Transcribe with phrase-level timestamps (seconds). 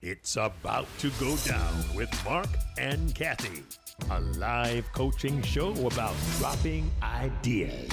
[0.00, 2.46] It's about to go down with Marc
[2.78, 3.64] and Cathey,
[4.12, 7.90] a live coaching show about dropping ideas.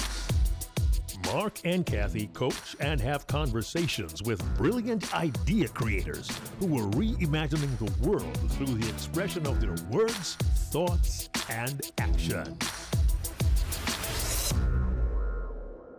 [1.25, 6.29] Marc and Cathey coach and have conversations with brilliant idea creators
[6.59, 10.35] who are reimagining the world through the expression of their words,
[10.69, 12.55] thoughts, and actions.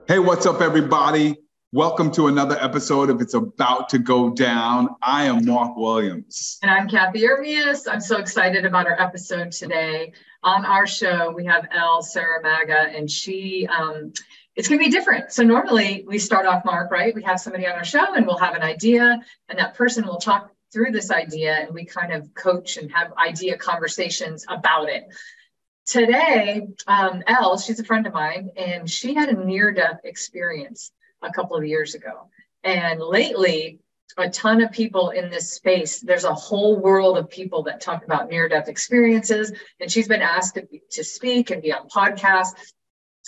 [0.07, 1.35] Hey, what's up, everybody?
[1.77, 4.97] Welcome to another episode of It's About to Go Down.
[5.03, 6.57] I am Marc Williams.
[6.63, 7.87] And I'm Cathey Ermias.
[7.87, 10.15] I'm so excited about our episode today.
[10.43, 14.15] On our show, we have El Seremaga, and she, um,
[14.55, 15.33] it's going to be different.
[15.33, 17.15] So, normally we start off, Marc, right?
[17.15, 19.21] We have somebody on our show and we'll have an idea,
[19.51, 23.13] and that person will talk through this idea, and we kind of coach and have
[23.19, 25.05] idea conversations about it.
[25.85, 30.91] Today, um, El, she's a friend of mine, and she had a near death experience
[31.23, 32.29] a couple of years ago.
[32.65, 33.81] And lately,
[34.19, 36.01] a ton of people in this space.
[36.01, 39.53] There's a whole world of people that talk about near death experiences.
[39.81, 42.73] And she's been asked to, be, to speak and be on podcasts.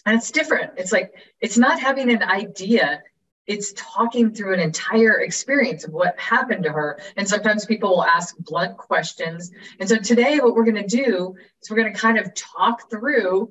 [0.06, 0.72] And it's different.
[0.76, 3.02] It's like, it's not having an idea,
[3.46, 7.00] it's talking through an entire experience of what happened to her.
[7.16, 9.50] And sometimes people will ask blunt questions.
[9.80, 12.88] And so today, what we're going to do is we're going to kind of talk
[12.90, 13.50] through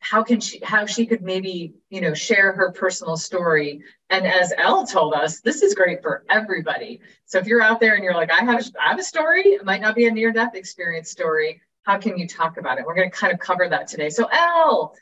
[0.00, 3.82] how can she how she could maybe you know share her personal story.
[4.08, 7.00] And as El told us this is great for everybody.
[7.26, 9.64] So if you're out there and you're like i have i have a story it
[9.64, 12.84] might not be a near death experience story how can you talk about it?
[12.84, 14.10] We're going to kind of cover that today.
[14.10, 14.94] So El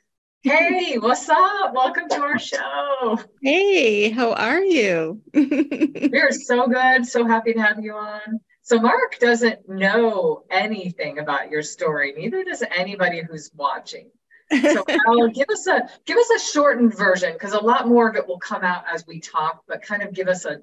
[0.42, 1.74] hey what's up?
[1.74, 3.18] Welcome to our show.
[3.42, 5.20] Hey how are you?
[5.34, 7.04] We're so good.
[7.06, 8.40] So happy to have you on.
[8.62, 14.10] So Marc doesn't know anything about your story, neither does anybody who's watching.
[14.50, 18.16] So El, give us a give us a shortened version because a lot more of
[18.16, 20.62] it will come out as we talk, but kind of give us a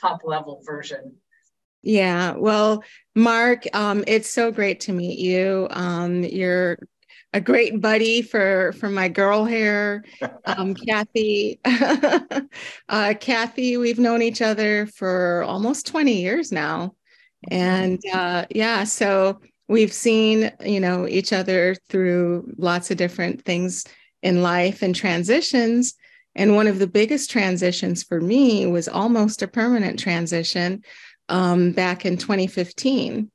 [0.00, 1.16] top level version.
[1.82, 2.82] Yeah, well,
[3.14, 5.66] Marc, um, it's so great to meet you.
[5.70, 6.78] Um, you're
[7.34, 10.04] a great buddy for for my girl hair,
[10.46, 11.58] um, Cathey.
[11.64, 16.94] uh, Cathey, we've known each other for almost 20 years now,
[17.50, 23.84] and uh, yeah, so we've seen you know each other through lots of different things
[24.22, 25.94] in life and transitions.
[26.36, 30.82] And one of the biggest transitions for me was almost a permanent transition
[31.28, 33.30] um, back in 2015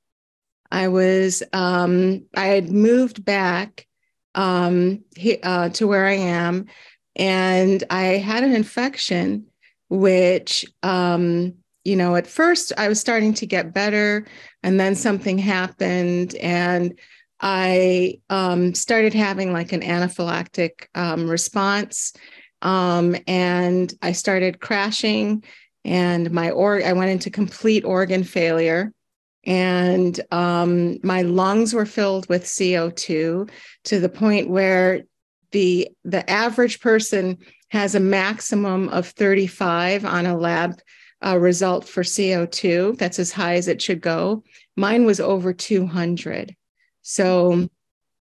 [0.72, 3.88] i was um, i had moved back
[4.36, 6.68] um, he, uh, to where i am
[7.16, 9.46] and i had an infection
[9.90, 11.56] which um,
[11.90, 14.26] you know, at first I was starting to get better,
[14.64, 16.98] and then something happened, and
[17.40, 22.14] I um, started having like an anaphylactic um, response,
[22.62, 25.44] um, and I started crashing,
[25.86, 28.92] and my or I went into complete organ failure,
[29.46, 33.48] and um, my lungs were filled with CO two
[33.86, 35.04] to the point where
[35.52, 37.38] the the average person
[37.70, 40.80] has a maximum of 35 on a lab
[41.26, 42.98] uh, result for CO2.
[42.98, 44.44] That's as high as it should go.
[44.76, 46.56] Mine was over 200.
[47.02, 47.70] So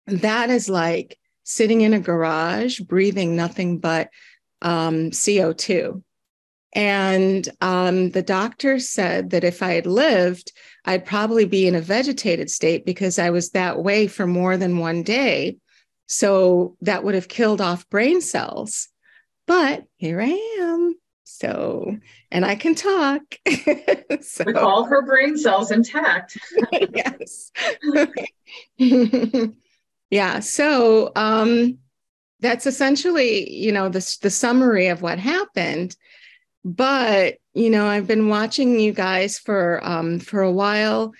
[0.07, 4.11] that is like sitting in a garage, breathing nothing but
[4.61, 6.03] um, CO2.
[6.75, 10.53] And um, the doctor said that if I had lived,
[10.85, 14.79] I'd probably be in a vegetated state because I was that way for more than
[14.79, 15.59] one day.
[16.07, 18.89] So that would have killed off brain cells.
[19.47, 20.95] But here I am.
[21.25, 21.97] So,
[22.31, 23.23] and I can talk.
[24.21, 26.37] so, With all her brain cells intact.
[26.95, 27.53] yes.
[30.11, 30.41] yeah.
[30.41, 31.79] So, um,
[32.41, 35.97] that's essentially, you know, the, the summary of what happened.
[36.65, 41.13] But, you know, I've been watching you guys for, um, for a while.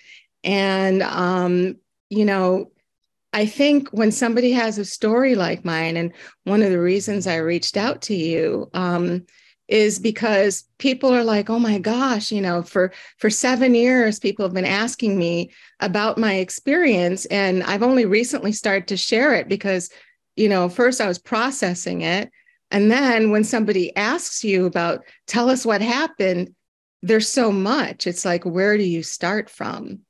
[0.43, 1.75] And, um,
[2.09, 2.71] you know,
[3.33, 7.37] I think when somebody has a story like mine, and one of the reasons I
[7.37, 9.25] reached out to you, um,
[9.73, 14.45] is because people are like oh my gosh you know for for 7 years people
[14.45, 19.49] have been asking me about my experience and I've only recently started to share it
[19.49, 19.89] because
[20.35, 22.29] you know first I was processing it
[22.69, 26.53] and then when somebody asks you about tell us what happened
[27.05, 28.07] there's so much.
[28.07, 30.01] It's like where do you start from?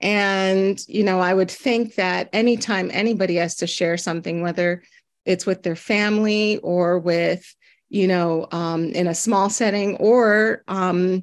[0.00, 4.82] And you know I would think that anytime anybody has to share something whether
[5.26, 7.54] it's with their family or with
[7.90, 11.22] you know, um, in a small setting or um,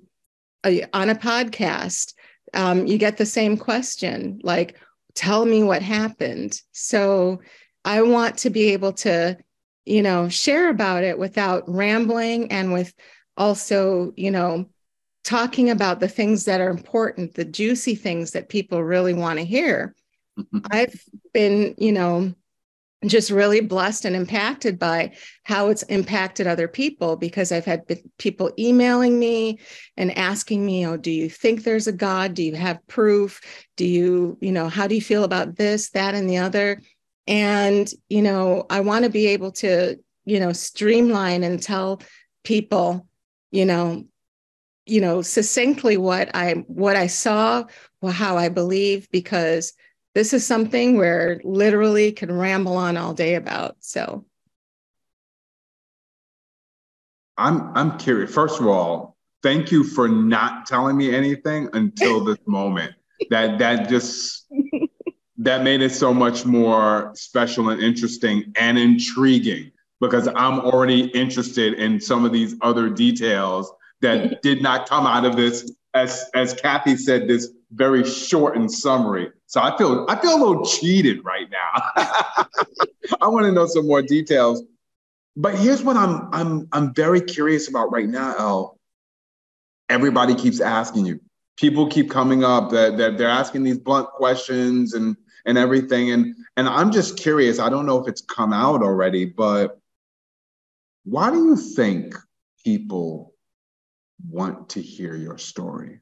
[0.65, 2.13] a, on a podcast,
[2.53, 4.77] um, you get the same question like,
[5.15, 6.61] tell me what happened.
[6.73, 7.41] So
[7.83, 9.37] I want to be able to,
[9.85, 12.93] you know, share about it without rambling and with
[13.37, 14.69] also, you know,
[15.23, 19.45] talking about the things that are important, the juicy things that people really want to
[19.45, 19.95] hear.
[20.69, 21.01] I've
[21.33, 22.33] been, you know,
[23.05, 25.13] just really blessed and impacted by
[25.43, 27.83] how it's impacted other people because I've had
[28.17, 29.59] people emailing me
[29.97, 32.33] and asking me, "Oh, do you think there's a God?
[32.33, 33.41] Do you have proof?
[33.75, 36.81] Do you, you know, how do you feel about this, that, and the other?"
[37.27, 42.01] And you know, I want to be able to, you know, streamline and tell
[42.43, 43.07] people,
[43.51, 44.05] you know,
[44.87, 47.65] you know, succinctly what I what I saw,
[48.01, 49.73] well, how I believe, because
[50.17, 53.75] this is something where literally can ramble on all day about.
[53.81, 54.25] So
[57.37, 58.33] I'm I'm curious.
[58.33, 62.95] First of all, thank you for not telling me anything until this moment.
[63.29, 64.47] That that just
[65.37, 69.71] that made it so much more special and interesting and intriguing
[70.01, 73.71] because I'm already interested in some of these other details
[74.01, 78.71] that did not come out of this as as Cathey said this very short and
[78.71, 79.31] summary.
[79.45, 82.45] So I feel I feel a little cheated right now.
[83.21, 84.63] I want to know some more details.
[85.35, 88.79] But here's what I'm I'm I'm very curious about right now, El.
[89.89, 91.19] Everybody keeps asking you.
[91.57, 95.15] People keep coming up that, that they're asking these blunt questions and
[95.45, 96.11] and everything.
[96.11, 97.59] And and I'm just curious.
[97.59, 99.79] I don't know if it's come out already, but
[101.03, 102.15] why do you think
[102.65, 103.33] people
[104.27, 106.01] want to hear your story?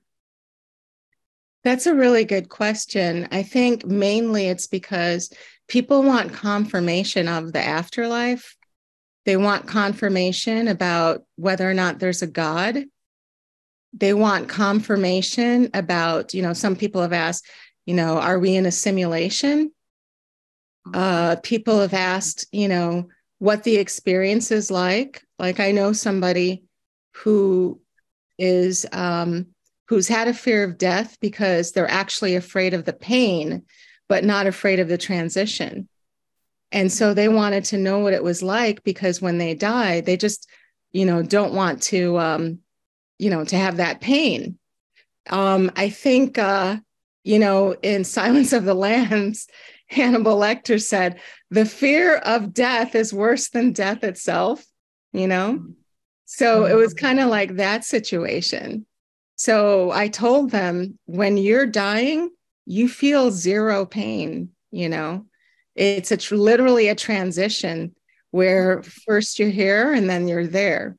[1.65, 3.27] That's a really good question.
[3.31, 5.33] I think mainly it's because
[5.67, 8.55] people want confirmation of the afterlife.
[9.25, 12.83] They want confirmation about whether or not there's a God.
[13.93, 17.49] They want confirmation about, you know, some people have asked,
[17.87, 19.71] you know, are we in a simulation?
[20.93, 23.07] Uh, people have asked, you know,
[23.39, 25.23] what the experience is like.
[25.39, 26.65] Like I know somebody
[27.15, 27.81] who
[28.37, 29.47] is um,
[29.87, 33.63] who's had a fear of death because they're actually afraid of the pain,
[34.09, 35.87] but not afraid of the transition.
[36.71, 40.17] And so they wanted to know what it was like because when they die, they
[40.17, 40.49] just,
[40.91, 42.59] you know, don't want to, um,
[43.19, 44.57] you know, to have that pain.
[45.29, 46.77] Um, I think, uh,
[47.23, 49.47] you know, in Silence of the Lambs,
[49.87, 51.19] Hannibal Lecter said,
[51.51, 54.65] the fear of death is worse than death itself,
[55.13, 55.63] you know?
[56.25, 58.85] So it was kind of like that situation.
[59.35, 62.29] So I told them when you're dying,
[62.65, 65.25] you feel zero pain, you know.
[65.75, 67.95] It's a tr- literally a transition
[68.31, 70.97] where first you're here and then you're there.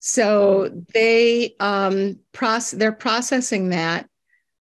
[0.00, 4.08] So they um process they're processing that,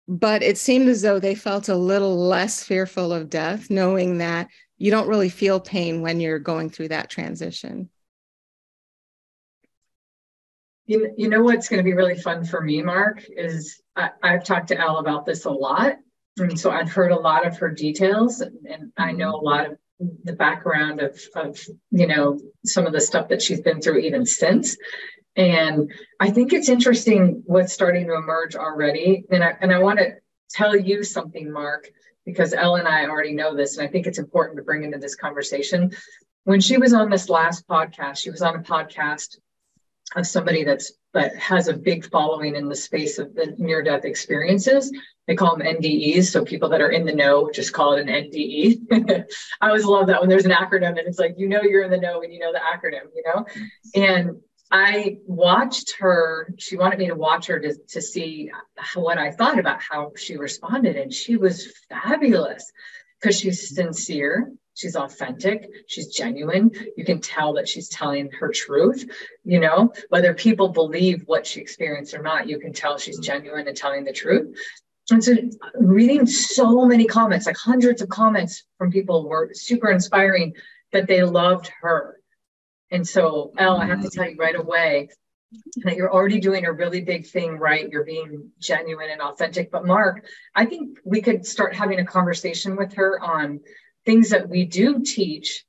[0.07, 4.47] but it seemed as though they felt a little less fearful of death, knowing that
[4.77, 7.89] you don't really feel pain when you're going through that transition.
[10.87, 14.43] You, you know what's going to be really fun for me, Marc, is I, have
[14.43, 15.97] talked to El about this a lot.
[16.37, 19.65] And so I've heard a lot of her details and, and I know a lot
[19.65, 19.77] of
[20.23, 21.59] the background of, of,
[21.91, 24.77] you know, some of the stuff that she's been through even since.
[25.35, 29.25] And I think it's interesting what's starting to emerge already.
[29.29, 30.15] And I, and I want to
[30.49, 31.89] tell you something, Marc,
[32.25, 33.77] because El and I already know this.
[33.77, 35.91] And I think it's important to bring into this conversation.
[36.43, 39.37] When she was on this last podcast, she was on a podcast
[40.15, 44.05] of somebody that's that has a big following in the space of the near death
[44.05, 44.91] experiences.
[45.25, 46.25] They call them NDEs.
[46.25, 49.25] So people that are in the know just call it an NDE.
[49.61, 51.91] I always love that when there's an acronym and it's like, you know, you're in
[51.91, 53.45] the know and you know the acronym, you know?
[53.95, 54.37] And
[54.71, 58.51] I watched her, she wanted me to watch her to, to see
[58.95, 60.97] what I thought about how she responded.
[60.97, 62.71] And she was fabulous
[63.19, 65.69] because she's sincere she's authentic.
[65.87, 66.71] She's genuine.
[66.95, 69.05] You can tell that she's telling her truth
[69.47, 69.91] you know?
[70.09, 73.23] Whether people believe what she experienced or not you can tell she's mm.
[73.23, 74.55] genuine and telling the truth.
[75.09, 75.33] And so
[75.75, 80.53] reading so many comments like hundreds of comments from people were super inspiring
[80.91, 82.19] that they loved her.
[82.91, 84.11] And so El, i have to mm.
[84.11, 85.09] tell you right away
[85.85, 87.89] that you're already doing a really big thing right?
[87.89, 89.71] You're being genuine and authentic.
[89.71, 93.61] But Marc i think we could start having a conversation with her on
[94.07, 95.65] things that we do teach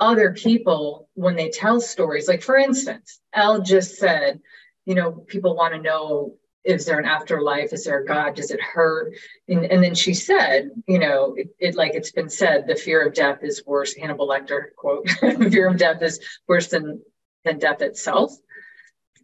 [0.00, 2.28] other people when they tell stories.
[2.28, 4.40] Like, for instance, El just said,
[4.86, 7.72] you know, people want to know is there an afterlife?
[7.72, 8.34] Is there a God?
[8.34, 9.14] Does it hurt?
[9.48, 13.06] And, and then she said, you know, it, it, like it's been said, the fear
[13.06, 13.96] of death is worse.
[13.96, 17.00] Hannibal Lecter quote: "Fear of death is worse than
[17.44, 18.32] than death itself."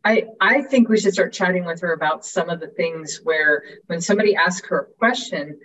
[0.04, 3.62] I I think we should start chatting with her about some of the things where
[3.86, 5.58] when somebody asks her a question,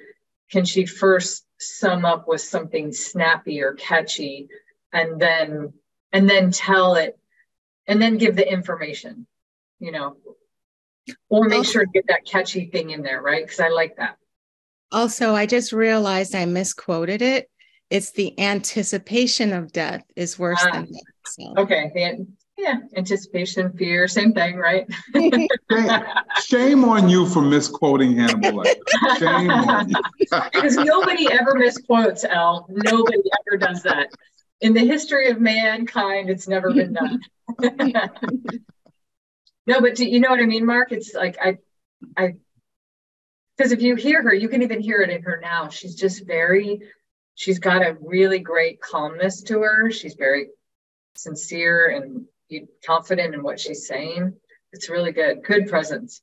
[0.51, 4.48] can she first sum up with something snappy or catchy
[4.94, 5.74] and then
[6.12, 7.18] and then tell it
[7.88, 9.27] and then give the information
[9.79, 10.15] you know
[11.29, 13.44] or make sure to get that catchy thing in there, right?
[13.44, 14.18] Because I like that.
[14.91, 17.50] Also, I just realized I misquoted it.
[17.89, 20.72] It's the anticipation of death is worse ah.
[20.72, 21.01] than death.
[21.25, 21.53] So.
[21.58, 21.91] Okay.
[21.94, 22.27] The,
[22.60, 24.86] yeah, anticipation, fear, same thing, right?
[26.44, 28.66] Shame on you for misquoting Hannibal
[29.18, 29.96] Shame on you.
[30.51, 32.68] because nobody ever misquotes El.
[32.70, 34.10] Nobody ever does that.
[34.62, 37.22] In the history of mankind, it's never been done.
[39.66, 40.92] no, but do you know what I mean, Marc?
[40.92, 41.60] It's like I
[42.18, 42.34] I
[43.58, 45.70] because if you hear her, you can even hear it in her now.
[45.70, 46.82] She's just very,
[47.36, 49.92] she's got a really great calmness to her.
[49.92, 50.48] She's very
[51.16, 52.25] sincere and
[52.86, 54.34] confident in what she's saying.
[54.72, 55.44] It's really good.
[55.44, 56.22] Good presence.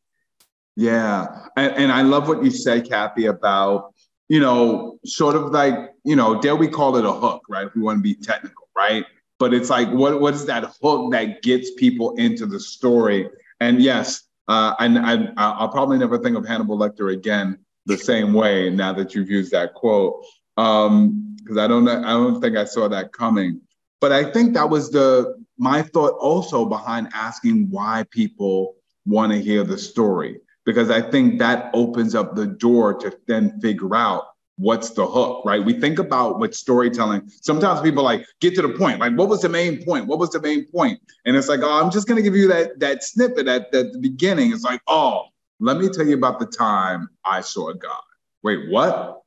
[0.77, 1.47] Yeah.
[1.57, 3.95] And, and I love what you say, Cathey, about,
[4.29, 7.67] you know, sort of like, you know, dare we call it a hook, right?
[7.67, 9.05] If we want to be technical, right?
[9.39, 13.29] But it's like, what, what is that hook that gets people into the story?
[13.61, 18.33] And yes, uh, and I, I'll probably never think of Hannibal Lecter again the same
[18.33, 20.25] way now that you've used that quote,
[20.57, 23.61] because um, I don't know, I don't think I saw that coming.
[24.01, 29.41] But I think that was the my thought also behind asking why people want to
[29.41, 34.25] hear the story, because I think that opens up the door to then figure out
[34.59, 35.63] what's the hook, right?
[35.63, 39.43] We think about what storytelling, sometimes people like get to the point, like what was
[39.43, 40.07] the main point?
[40.07, 41.01] What was the main point?
[41.25, 43.99] And it's like, oh, I'm just gonna give you that that snippet at, at the
[43.99, 44.53] beginning.
[44.53, 45.27] It's like, oh,
[45.61, 48.01] let me tell you about the time I saw God.
[48.43, 49.23] Wait, what?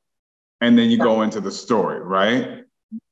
[0.60, 2.59] And then you go into the story, right?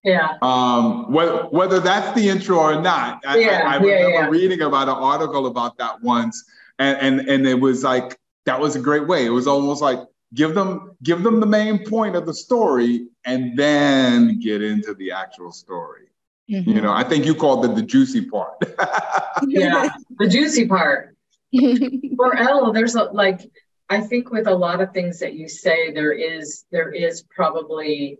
[0.09, 0.37] Yeah.
[0.41, 4.29] Um, whether, whether that's the intro or not, I, yeah, I, I remember yeah, yeah.
[4.29, 6.45] reading about an article about that once,
[6.79, 9.27] and, and and it was like that was a great way.
[9.27, 9.99] It was almost like
[10.33, 15.12] give them give them the main point of the story, and then get into the
[15.12, 16.07] actual story.
[16.50, 16.71] Mm-hmm.
[16.71, 18.55] You know, I think you called it the juicy part.
[19.47, 21.15] yeah, the juicy part.
[22.17, 23.50] For El, there's a like
[23.91, 28.19] I think with a lot of things that you say, there is there is probably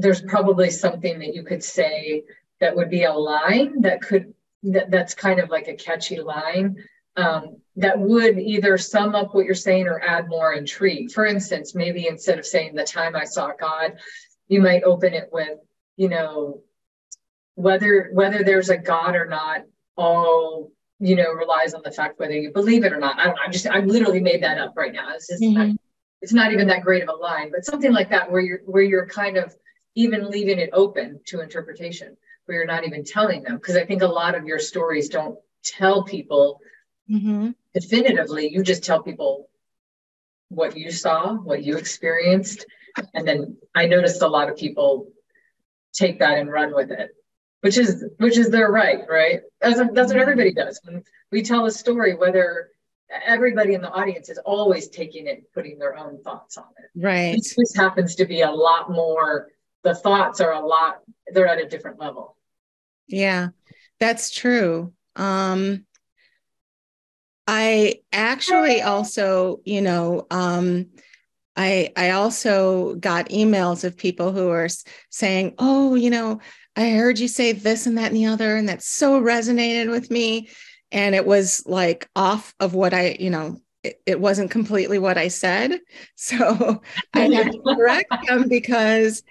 [0.00, 2.24] there's probably something that you could say
[2.60, 6.76] that would be a line that could that, that's kind of like a catchy line
[7.16, 11.10] um, that would either sum up what you're saying or add more intrigue.
[11.10, 13.98] For instance, maybe instead of saying the time I saw God,
[14.48, 15.58] you might open it with,
[15.96, 16.62] you know,
[17.54, 19.62] whether whether there's a God or not,
[19.96, 23.18] all you know relies on the fact whether you believe it or not.
[23.18, 23.42] I don't know.
[23.44, 25.14] I'm just I literally made that up right now.
[25.14, 25.68] It's just mm-hmm.
[25.68, 25.76] not,
[26.22, 28.82] it's not even that great of a line, but something like that where you're where
[28.82, 29.54] you're kind of
[29.94, 33.56] even leaving it open to interpretation where you're not even telling them.
[33.56, 36.60] Because i think a lot of your stories don't tell people
[37.10, 37.50] mm-hmm.
[37.74, 38.48] definitively.
[38.48, 39.48] You just tell people
[40.48, 42.66] what you saw what you experienced.
[43.14, 45.08] And then i noticed a lot of people
[45.92, 47.10] take that and run with it
[47.60, 49.40] which is which is their right right?
[49.60, 50.18] That's, that's what mm-hmm.
[50.18, 50.80] everybody does.
[50.84, 52.70] When we tell a story whether
[53.24, 56.90] everybody in the audience is always taking it and putting their own thoughts on it.
[56.94, 57.40] Right.
[57.56, 59.48] This happens to be a lot more
[59.82, 61.00] the thoughts are a lot
[61.32, 62.36] they're at a different level.
[63.06, 63.48] Yeah
[64.00, 64.92] that's true.
[65.14, 65.84] Um
[67.46, 70.86] i actually also you know um
[71.56, 74.68] i i also got emails of people who are
[75.08, 76.38] saying oh you know
[76.76, 80.10] i heard you say this and that and the other and that so resonated with
[80.10, 80.48] me.
[80.92, 85.18] And it was like off of what i you know it, it wasn't completely what
[85.18, 85.80] i said.
[86.16, 86.82] So
[87.14, 89.22] i had to correct them because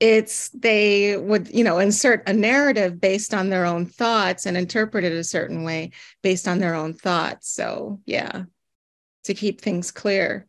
[0.00, 5.04] it's they would you know insert a narrative based on their own thoughts and interpret
[5.04, 7.50] it a certain way based on their own thoughts.
[7.50, 8.44] So yeah
[9.24, 10.46] to keep things clear.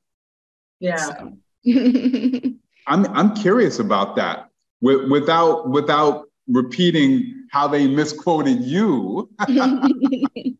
[0.79, 0.97] Yeah.
[0.97, 1.37] So.
[2.87, 4.49] i'm i'm curious about that.
[4.81, 9.29] With, without without repeating how they misquoted you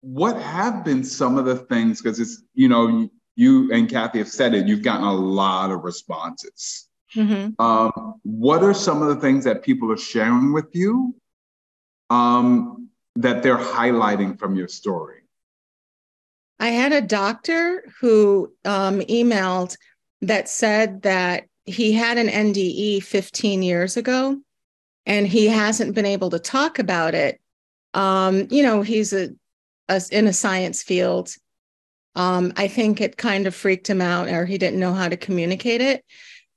[0.00, 4.28] what have been some of the things because it's you know you and kathy have
[4.28, 7.60] said it you've gotten a lot of responses Mm-hmm.
[7.64, 11.14] Um, what are some of the things that people are sharing with you
[12.10, 15.20] um, that they're highlighting from your story?
[16.58, 19.76] I had a doctor who um, emailed
[20.22, 24.38] that said that he had an NDE 15 years ago
[25.06, 27.40] and he hasn't been able to talk about it.
[27.92, 29.30] Um, you know, he's a,
[29.88, 31.34] a, in a science field.
[32.14, 35.16] Um, I think it kind of freaked him out or he didn't know how to
[35.16, 36.04] communicate it.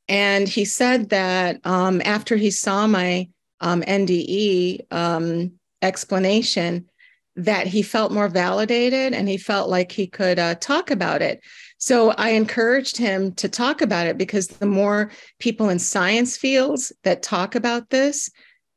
[0.10, 3.28] And he said that um, after he saw my
[3.60, 6.90] um, NDE um, explanation,
[7.38, 11.40] that he felt more validated and he felt like he could uh, talk about it.
[11.78, 16.92] So I encouraged him to talk about it because the more people in science fields
[17.04, 18.32] that talk about this,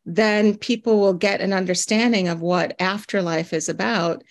[0.04, 4.22] then people will get an understanding of what afterlife is about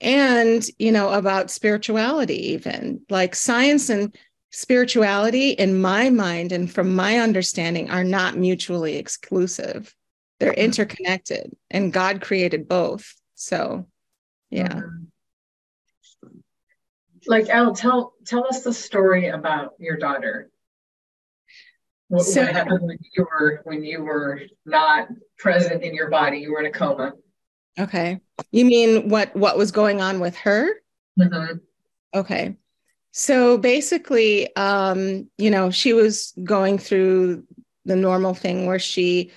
[0.00, 4.14] and you know about spirituality even like science and
[4.54, 9.92] spirituality in my mind and from my understanding are not mutually exclusive.
[10.38, 10.60] They're mm-hmm.
[10.60, 13.14] interconnected and god created both.
[13.34, 13.86] So
[14.50, 14.68] yeah.
[14.68, 16.38] Mm-hmm.
[17.26, 20.50] like El tell tell us the story about your daughter.
[22.08, 26.38] What, so, what happened when you were when you were not present in your body
[26.38, 27.14] you were in a coma?
[27.78, 28.20] Okay.
[28.52, 30.70] You mean what what was going on with her?
[31.18, 31.58] Mm-hmm.
[32.18, 32.56] okay
[33.16, 37.44] so basically um you know she was going through
[37.84, 39.30] the normal thing where she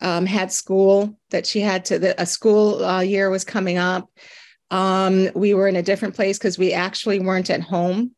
[0.00, 4.10] um, had school that she had to the, a school uh, year was coming up.
[4.70, 8.12] Um, we were in a different place because we actually weren't at home.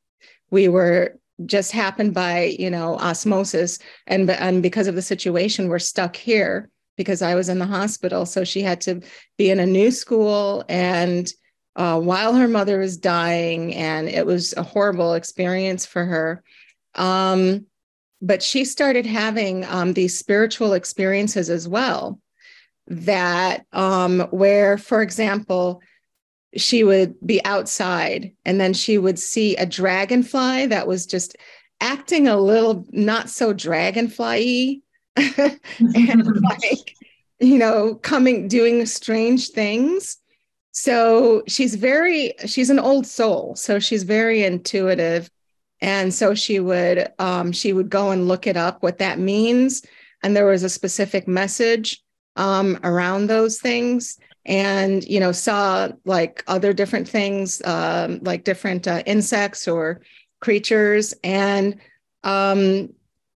[0.51, 5.79] We were just happened by you know osmosis and and because of the situation we're
[5.79, 8.25] stuck here because i was in the hospital.
[8.27, 9.03] So she had to
[9.37, 11.31] be in a new school and
[11.77, 16.43] uh, while her mother was dying and it was a horrible experience for her.
[16.95, 17.67] Um,
[18.23, 22.19] but she started having um, these spiritual experiences as well
[22.89, 25.83] that um, where for example
[26.57, 31.37] she would be outside and then she would see a dragonfly that was just
[31.81, 34.83] acting a little not so dragonfly
[35.17, 36.95] and like
[37.39, 40.17] you know coming doing strange things
[40.79, 43.57] so she's very she's an old soul.
[43.57, 45.31] So she's very intuitive.
[45.81, 49.83] And so she would um, she would go and look it up what that means.
[50.23, 52.03] And there was a specific message
[52.37, 54.19] um, around those things.
[54.45, 60.03] And you know saw like other different things um, like different uh, insects or
[60.41, 61.15] creatures.
[61.25, 61.81] And
[62.23, 62.93] um,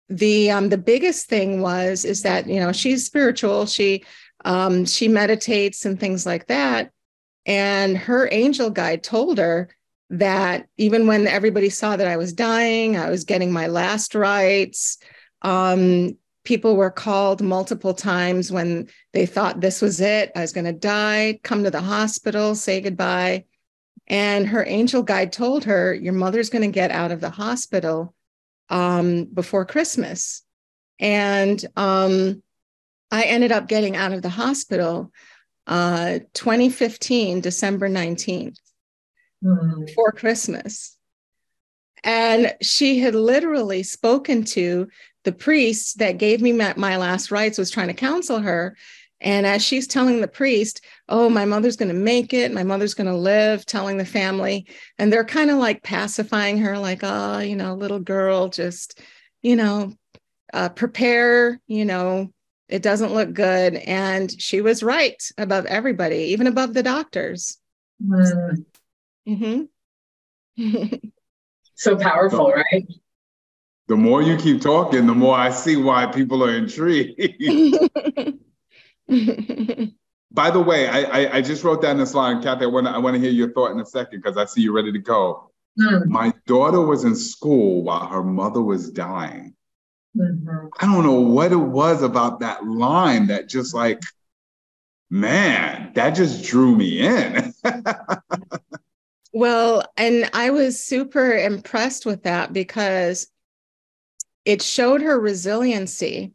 [0.09, 3.66] the um, the biggest thing was is that you know she's spiritual.
[3.66, 4.04] She
[4.45, 6.90] um, she meditates and things like that
[7.49, 9.71] and her angel guide told her
[10.11, 14.99] that even when everybody saw that I was dying, I was getting my last rites,
[15.40, 20.30] um, people were called multiple times when they thought this was it.
[20.37, 23.47] I was going to die, come to the hospital, say goodbye.
[24.06, 28.15] And her angel guide told her, Your mother's going to get out of the hospital
[28.69, 30.43] um, before Christmas.
[30.99, 32.43] And um,
[33.11, 35.13] I ended up getting out of the hospital
[35.69, 38.57] uh, 2015, December 19th,
[39.45, 39.95] mm.
[39.95, 40.97] for Christmas.
[42.02, 44.89] And she had literally spoken to
[45.25, 48.76] the priest that gave me my, my last rites was trying to counsel her
[49.21, 52.95] and as she's telling the priest, Oh, my mother's going to make it, my mother's
[52.95, 54.67] going to live, telling the family.
[54.99, 59.00] And they're kind of like pacifying her, like, Oh, you know, little girl, just,
[59.43, 59.95] you know,
[60.52, 62.33] uh, prepare, you know,
[62.69, 63.75] it doesn't look good.
[63.75, 67.59] And she was right above everybody, even above the doctors.
[68.02, 68.65] Mm.
[69.28, 70.97] Mm-hmm.
[71.75, 72.87] so powerful, right?
[73.89, 77.19] the more you keep talking, the more I see why people are intrigued.
[80.31, 82.65] By the way, I, I, I, just wrote down this line, Cathey.
[82.65, 84.61] I want to I want to hear your thought in a second because I see
[84.61, 85.50] you're ready to go.
[85.81, 86.07] Mm.
[86.07, 89.54] My daughter was in school while her mother was dying.
[90.81, 94.00] I don't know what it was about that line that just like,
[95.11, 97.52] man, that just drew me in.
[99.33, 103.28] well, and I was super impressed with that because
[104.45, 106.33] it showed her resiliency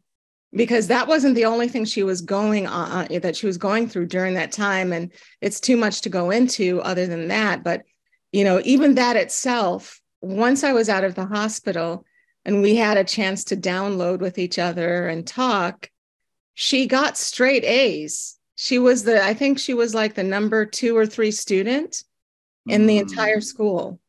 [0.56, 3.90] because that wasn't the only thing she was going on uh, that she was going
[3.90, 7.82] through during that time and it's too much to go into other than that but
[8.32, 12.06] you know even that itself once i was out of the hospital
[12.46, 15.90] and we had a chance to download with each other and talk
[16.54, 20.96] she got straight a's she was the i think she was like the number 2
[20.96, 22.04] or 3 student
[22.68, 23.44] in the entire mm.
[23.44, 24.00] school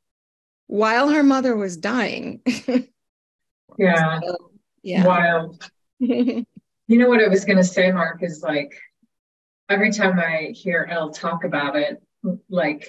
[0.67, 2.41] while her mother was dying
[3.79, 4.21] Yeah.
[4.21, 4.51] So,
[4.83, 5.07] yeah.
[5.07, 5.71] Wild.
[5.99, 6.45] you
[6.89, 8.75] know what I was going to say, Marc, is like
[9.69, 12.03] every time I hear El talk about it,
[12.49, 12.89] like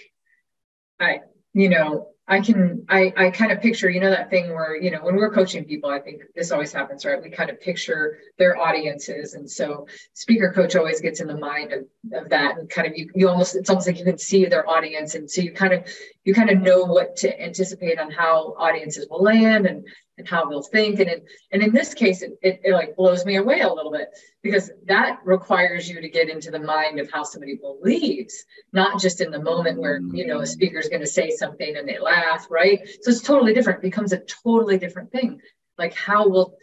[0.99, 1.21] I,
[1.53, 4.89] you know, I can I I kind of picture, you know, that thing where, you
[4.89, 7.21] know, when we're coaching people, I think this always happens, right?
[7.21, 9.35] We kind of picture their audiences.
[9.35, 12.97] And so speaker coach always gets in the mind of, of that and kind of
[12.97, 15.13] you you almost it's almost like you can see their audience.
[15.13, 15.87] And so you kind of
[16.23, 19.85] you kind of know what to anticipate on how audiences will land and
[20.17, 20.99] and how they'll think.
[20.99, 23.91] And it, and in this case, it, it, it like blows me away a little
[23.91, 24.09] bit
[24.41, 29.21] because that requires you to get into the mind of how somebody believes, not just
[29.21, 31.99] in the moment where, you know, a speaker is going to say something and they
[31.99, 32.87] laugh, right?
[33.01, 35.41] So it's totally different, it becomes a totally different thing.
[35.77, 36.57] Like how will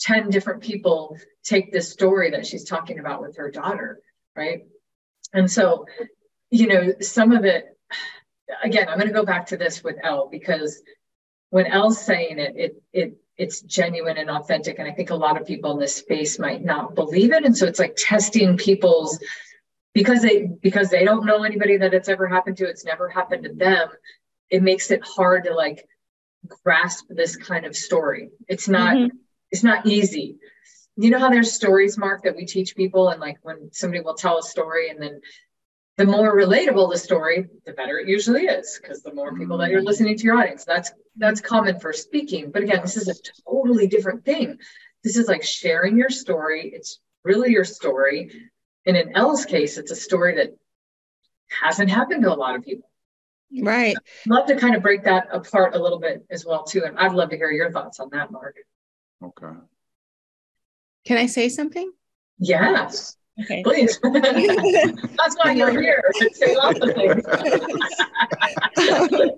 [0.00, 4.00] 10 different people take this story that she's talking about with her daughter,
[4.34, 4.66] right?
[5.32, 5.86] And so,
[6.50, 7.66] you know, some of it,
[8.62, 10.80] again, I'm going to go back to this with El because
[11.50, 15.40] when El's saying it, it it it's genuine and authentic, and I think a lot
[15.40, 19.18] of people in this space might not believe it, and so it's like testing people's
[19.94, 22.68] because they because they don't know anybody that it's ever happened to.
[22.68, 23.88] It's never happened to them.
[24.50, 25.86] It makes it hard to like
[26.64, 28.30] grasp this kind of story.
[28.48, 29.16] It's not mm-hmm.
[29.50, 30.36] it's not easy.
[30.98, 34.14] You know how there's stories, Marc, that we teach people, and like when somebody will
[34.14, 35.20] tell a story and then
[35.96, 39.70] the more relatable the story, the better it usually is, because the more people that
[39.70, 39.86] you're mm.
[39.86, 40.64] listening to your audience.
[40.64, 42.50] That's that's common for speaking.
[42.50, 43.14] But again, this is a
[43.48, 44.58] totally different thing.
[45.02, 46.70] This is like sharing your story.
[46.74, 48.30] It's really your story.
[48.84, 50.56] And in El's case, it's a story that
[51.48, 52.90] hasn't happened to a lot of people.
[53.62, 53.96] Right.
[53.96, 56.84] I'd love to kind of break that apart a little bit as well, too.
[56.84, 58.56] And I'd love to hear your thoughts on that, Marc.
[59.24, 59.58] Okay.
[61.06, 61.90] Can I say something?
[62.38, 63.16] Yes.
[63.42, 63.62] Okay.
[63.62, 63.98] Please.
[64.02, 66.02] That's why you're here.
[66.32, 67.24] Say lots of things.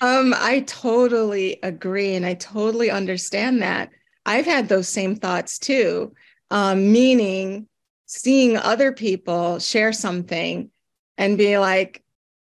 [0.00, 3.90] um, I totally agree and I totally understand that.
[4.26, 6.12] I've had those same thoughts too,
[6.50, 7.68] um, meaning
[8.06, 10.70] seeing other people share something
[11.16, 12.02] and be like,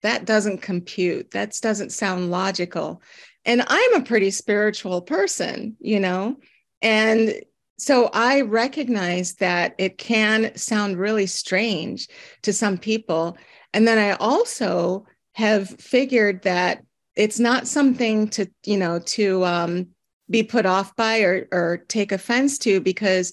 [0.03, 1.31] that doesn't compute.
[1.31, 3.01] That doesn't sound logical.
[3.47, 6.37] And I'm a pretty spiritual person, you know,
[6.83, 7.35] and
[7.78, 12.08] so I recognize that it can sound really strange
[12.42, 13.37] to some people.
[13.72, 16.84] And then I also have figured that
[17.16, 19.88] it's not something to, you know, to um,
[20.30, 23.32] be put off by or, or take offense to because,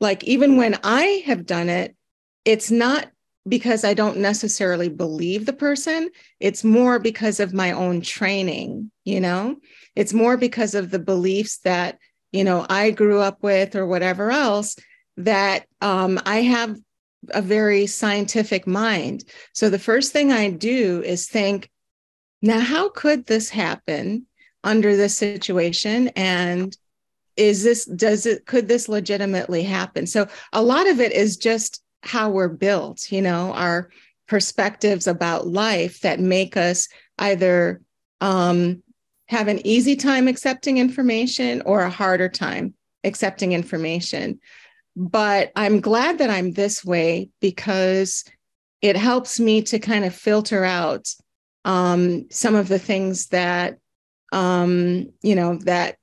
[0.00, 1.96] like, even when I have done it,
[2.44, 3.10] it's not
[3.48, 6.10] because I don't necessarily believe the person.
[6.38, 9.56] It's more because of my own training, you know?
[9.96, 11.98] It's more because of the beliefs that
[12.32, 14.76] you know I grew up with or whatever else
[15.16, 16.78] that um, I have
[17.30, 19.24] a very scientific mind.
[19.52, 21.70] So the first thing I do is think,
[22.40, 24.26] now how could this happen
[24.64, 26.76] under this situation and
[27.36, 31.80] is this does it could this legitimately happen so a lot of it is just
[32.02, 33.88] how we're built you know our
[34.26, 36.88] perspectives about life that make us
[37.18, 37.80] either
[38.20, 38.82] um,
[39.28, 44.40] have an easy time accepting information or a harder time accepting information.
[44.96, 48.24] But I'm glad that I'm this way because
[48.82, 51.08] it helps me to kind of filter out
[51.64, 53.78] um, some of the things that,
[54.32, 55.96] um, you know, that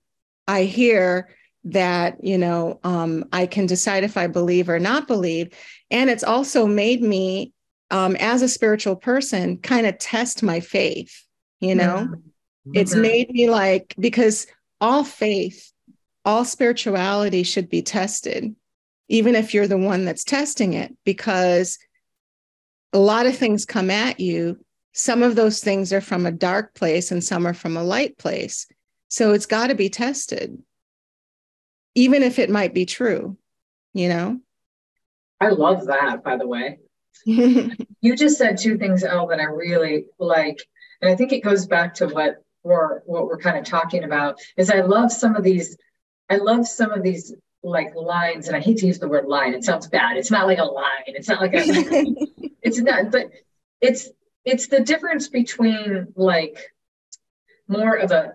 [0.47, 1.29] I hear
[1.65, 5.49] that, you know, um, I can decide if I believe or not believe.
[5.89, 7.53] And it's also made me,
[7.89, 11.25] um, as a spiritual person, kind of test my faith,
[11.59, 12.07] you know?
[12.67, 14.47] Mm-hmm it's made me like, because
[14.81, 15.71] all faith,
[16.23, 18.55] all spirituality should be tested,
[19.07, 21.77] even if you're the one that's testing it, because
[22.93, 24.57] a lot of things come at you.
[24.93, 28.17] Some of those things are from a dark place and some are from a light
[28.17, 28.67] place.
[29.09, 30.57] So it's got to be tested,
[31.93, 33.37] even if it might be true,
[33.93, 34.39] you know?
[35.39, 36.79] I love that, by the way.
[37.25, 40.65] you just said two things, El, that I really like.
[41.01, 44.39] And I think it goes back to what for what we're kind of talking about
[44.57, 45.77] is I love some of these,
[46.31, 49.53] I love some of these like lines, and I hate to use the word line.
[49.53, 50.17] It sounds bad.
[50.17, 51.05] It's not like a line.
[51.05, 51.59] It's not like a
[52.63, 53.29] it's not, but
[53.81, 54.09] it's
[54.43, 56.57] it's the difference between like
[57.67, 58.33] more of a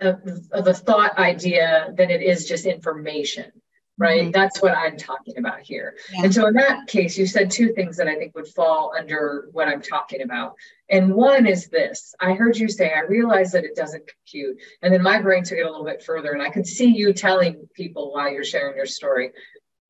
[0.00, 3.52] of, of a thought idea than it is just information
[3.98, 4.22] right?
[4.22, 4.30] Mm-hmm.
[4.30, 5.96] That's what I'm talking about here.
[6.12, 6.24] Yeah.
[6.24, 9.48] And so in that case, you said two things that I think would fall under
[9.52, 10.54] what I'm talking about.
[10.88, 14.58] And one is this I heard you say, I realize that it doesn't compute.
[14.82, 17.12] And then my brain took it a little bit further, and I could see you
[17.12, 19.32] telling people while you're sharing your story.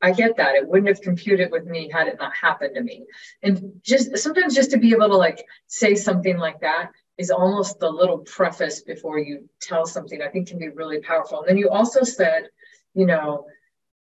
[0.02, 0.54] I get that.
[0.54, 3.06] It wouldn't have computed with me had it not happened to me.
[3.42, 7.80] And just sometimes just to be able to like say something like that is almost
[7.80, 11.40] the little preface before you tell something I think can be really powerful.
[11.40, 12.50] And then you also said,
[12.94, 13.46] you know,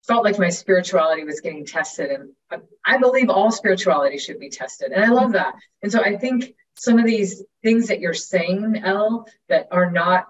[0.07, 2.11] felt like my spirituality was getting tested.
[2.11, 4.93] And I, I believe all spirituality should be tested.
[4.93, 5.55] And I love that.
[5.83, 10.29] And so I think some of these things that you're saying, El, that are not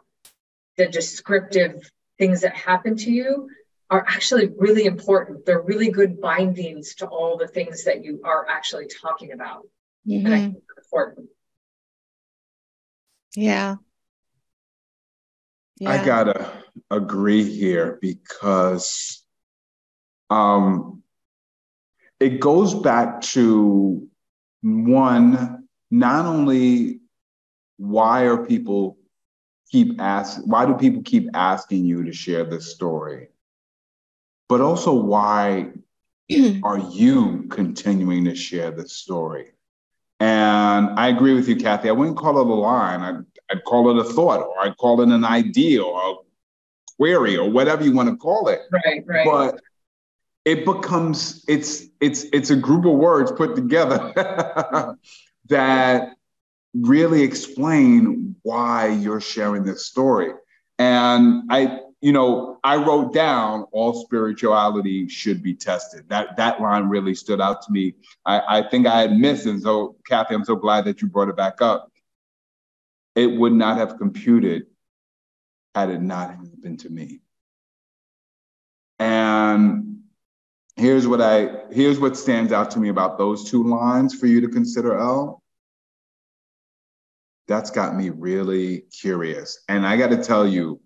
[0.77, 3.49] the descriptive things that happen to you
[3.91, 5.45] are actually really important.
[5.45, 9.67] They're really good bindings to all the things that you are actually talking about.
[10.07, 10.27] Mm-hmm.
[10.27, 10.53] And I mm-hmm.
[10.53, 11.29] think important.
[13.35, 13.77] Yeah.
[15.79, 15.91] yeah.
[15.91, 16.53] I gotta
[16.91, 19.24] agree here because
[20.31, 21.03] um,
[22.21, 24.09] it goes back to
[24.63, 27.01] one, not only
[27.77, 28.97] why are people
[29.71, 33.29] keep asking, why do people keep asking you to share this story?
[34.49, 35.73] But also why
[36.63, 39.51] are you continuing to share this story?
[40.21, 41.89] And I agree with you, Cathey.
[41.89, 43.01] I wouldn't call it a line.
[43.01, 46.15] I'd, I'd call it a thought, or I'd call it an idea, or a
[46.97, 48.61] query, or whatever you want to call it.
[48.71, 49.27] Right, right.
[49.27, 49.61] But
[50.45, 54.13] it becomes it's it's it's a group of words put together
[55.49, 56.17] that
[56.75, 60.33] really explain why you're sharing this story.
[60.79, 66.09] And I, you know, I wrote down all spirituality should be tested.
[66.09, 67.95] That that line really stood out to me.
[68.27, 71.29] I, I think I had missed, and so Cathey, I'm so glad that you brought
[71.29, 71.91] it back up.
[73.15, 74.67] It would not have computed
[75.75, 77.21] had it not happened to me.
[78.99, 80.03] And
[80.77, 84.41] here's what I here's what stands out to me about those two lines for you
[84.41, 85.43] to consider, El.
[87.47, 89.63] That's got me really curious.
[89.69, 90.81] And I got to tell you,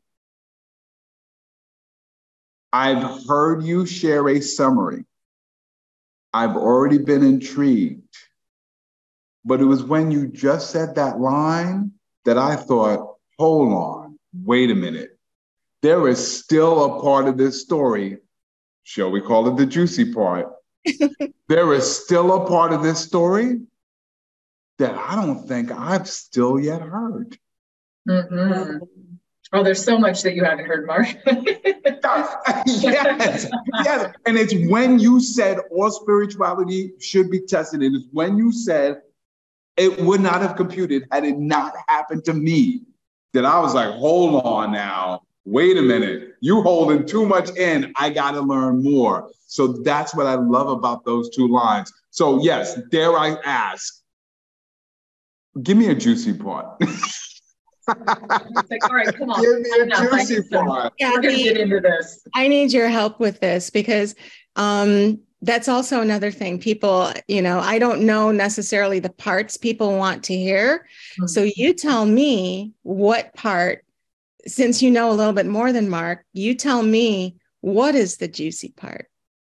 [2.72, 5.04] I've heard you share a summary.
[6.34, 8.02] I've already been intrigued.
[9.44, 11.92] But it was when you just said that line
[12.24, 15.16] that I thought, hold on, wait a minute.
[15.80, 18.18] There is still a part of this story
[18.88, 20.50] shall we call it the juicy part?
[21.48, 23.60] there is still a part of this story
[24.78, 27.36] that I don't think I've still yet heard.
[28.08, 28.78] Mm-hmm.
[29.52, 31.06] Oh, there's so much that you haven't heard, Marc.
[32.66, 33.46] yes,
[33.84, 34.14] yes.
[34.24, 37.82] And it's when you said all spirituality should be tested.
[37.82, 39.02] It is when you said
[39.76, 42.84] it would not have computed had it not happened to me
[43.34, 47.92] that I was like, hold on now wait a minute, you holding too much in.
[47.96, 49.30] I got to learn more.
[49.46, 51.92] So that's what I love about those two lines.
[52.10, 54.02] So, yes, dare I ask,
[55.62, 56.78] give me a juicy part.
[56.80, 56.90] like,
[57.88, 59.40] all right, come on.
[59.40, 60.92] Give me a juicy part.
[60.98, 62.22] Yeah, We're going to get into this.
[62.34, 64.14] I need your help with this because
[64.56, 66.58] um, that's also another thing.
[66.58, 70.86] People, you know, I don't know necessarily the parts people want to hear.
[71.14, 71.26] Mm-hmm.
[71.26, 73.84] So you tell me what part
[74.46, 78.28] since you know a little bit more than Marc, you tell me what is the
[78.28, 79.06] juicy part?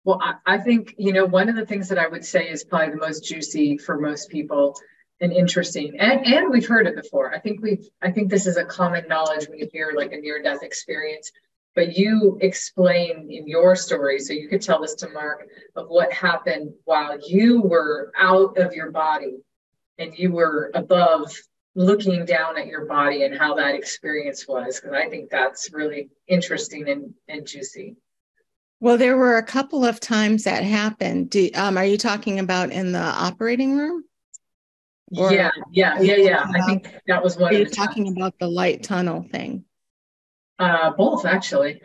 [0.04, 2.64] Well, I, I, think, you know, one of the things that I would say is
[2.64, 4.76] probably the most juicy for most people
[5.22, 5.98] and interesting.
[6.00, 7.34] And and we've heard it before.
[7.34, 10.18] I think we've I think this is a common knowledge when you hear like a
[10.18, 11.32] near-death experience.
[11.74, 15.46] But you explain in your story, so you could tell this to Marc
[15.76, 19.38] of what happened while you were out of your body
[19.98, 21.34] and you were above
[21.76, 26.10] looking down at your body and how that experience was because i think that's really
[26.28, 27.96] interesting and, and juicy.
[28.80, 31.30] Well there were a couple of times that happened.
[31.30, 34.04] Do, um, are you talking about in the operating room?
[35.18, 36.46] Or yeah yeah yeah yeah.
[36.54, 38.18] I think that was one are you talking times.
[38.18, 39.66] about the light tunnel thing?
[40.60, 41.82] Uh both actually.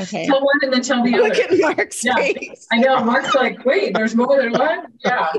[0.00, 0.26] Okay.
[0.26, 1.42] Tell one and then tell the look other.
[1.42, 2.14] at Marc's yeah.
[2.14, 2.66] face.
[2.70, 4.86] I know Marc's like wait there's more than one?
[5.04, 5.32] Yeah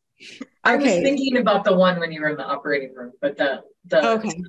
[0.63, 0.83] I okay.
[0.83, 4.05] was thinking about the one when you were in the operating room, but the the
[4.09, 4.43] okay.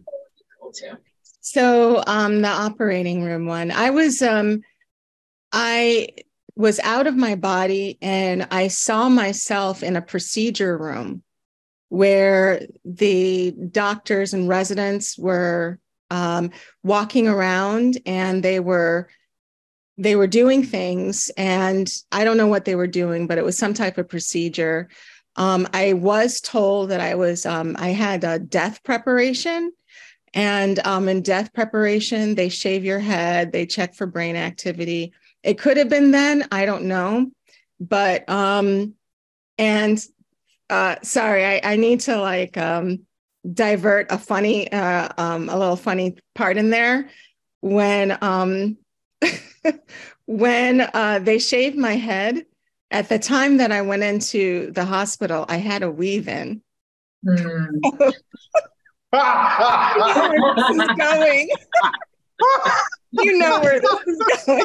[0.60, 0.96] Cool too.
[1.40, 3.70] So um the operating room one.
[3.70, 4.60] I was um
[5.52, 6.08] I
[6.56, 11.22] was out of my body and I saw myself in a procedure room
[11.88, 15.78] where the doctors and residents were
[16.10, 16.50] um,
[16.82, 19.08] walking around and they were
[20.00, 23.58] they were doing things and i don't know what they were doing but it was
[23.58, 24.88] some type of procedure
[25.38, 29.72] um, I was told that I was um, I had a death preparation,
[30.34, 35.12] and um, in death preparation they shave your head, they check for brain activity.
[35.44, 37.30] It could have been then, I don't know,
[37.78, 38.94] but um,
[39.56, 40.04] and
[40.68, 43.06] uh, sorry, I, I need to like um,
[43.50, 47.10] divert a funny uh, um, a little funny part in there.
[47.60, 48.76] When um,
[50.26, 52.44] when uh, they shaved my head
[52.90, 56.62] at the time that I went into the hospital, I had a weave in.
[57.26, 57.80] Mm.
[59.10, 61.48] where this is going.
[63.12, 64.64] you know where this is going.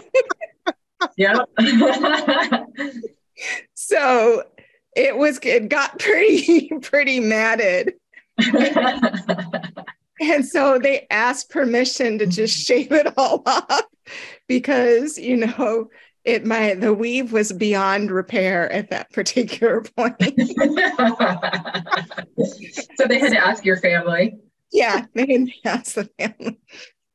[1.18, 1.40] yeah.
[3.74, 4.44] so
[4.96, 7.94] it was it got pretty pretty matted.
[10.20, 13.84] and so they asked permission to just shave it all off
[14.48, 15.90] because you know
[16.26, 20.16] it my the weave was beyond repair at that particular point.
[22.96, 24.38] so they had to ask your family.
[24.72, 26.60] Yeah, they had to ask the family.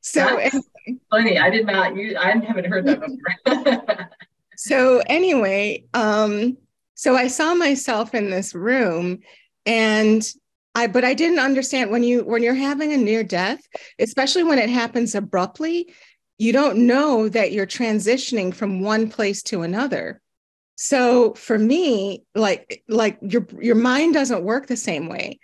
[0.00, 0.62] So anyway.
[1.10, 1.38] funny.
[1.38, 4.08] I did not you I haven't heard that before.
[4.56, 6.56] so anyway, um,
[6.94, 9.20] so I saw myself in this room
[9.66, 10.26] and
[10.74, 13.60] I but I didn't understand when you when you're having a near death,
[13.98, 15.92] especially when it happens abruptly,
[16.38, 20.20] you don't know that you're transitioning from one place to another.
[20.76, 25.40] So for me, like like your your mind doesn't work the same way.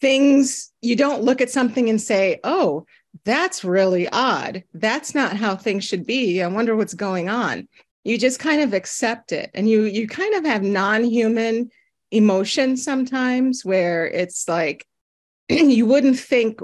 [0.00, 2.86] Things you don't look at something and say, "Oh,
[3.24, 4.62] that's really odd.
[4.72, 6.40] That's not how things should be.
[6.40, 7.68] I wonder what's going on."
[8.04, 11.70] You just kind of accept it and you you kind of have non-human
[12.12, 14.86] emotion sometimes where it's like
[15.48, 16.60] you wouldn't think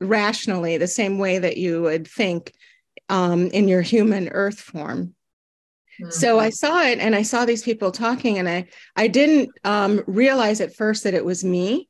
[0.00, 2.52] rationally the same way that you would think
[3.08, 5.14] um, in your human earth form.
[6.00, 6.10] Mm-hmm.
[6.10, 10.02] So I saw it and I saw these people talking, and I I didn't um,
[10.06, 11.88] realize at first that it was me.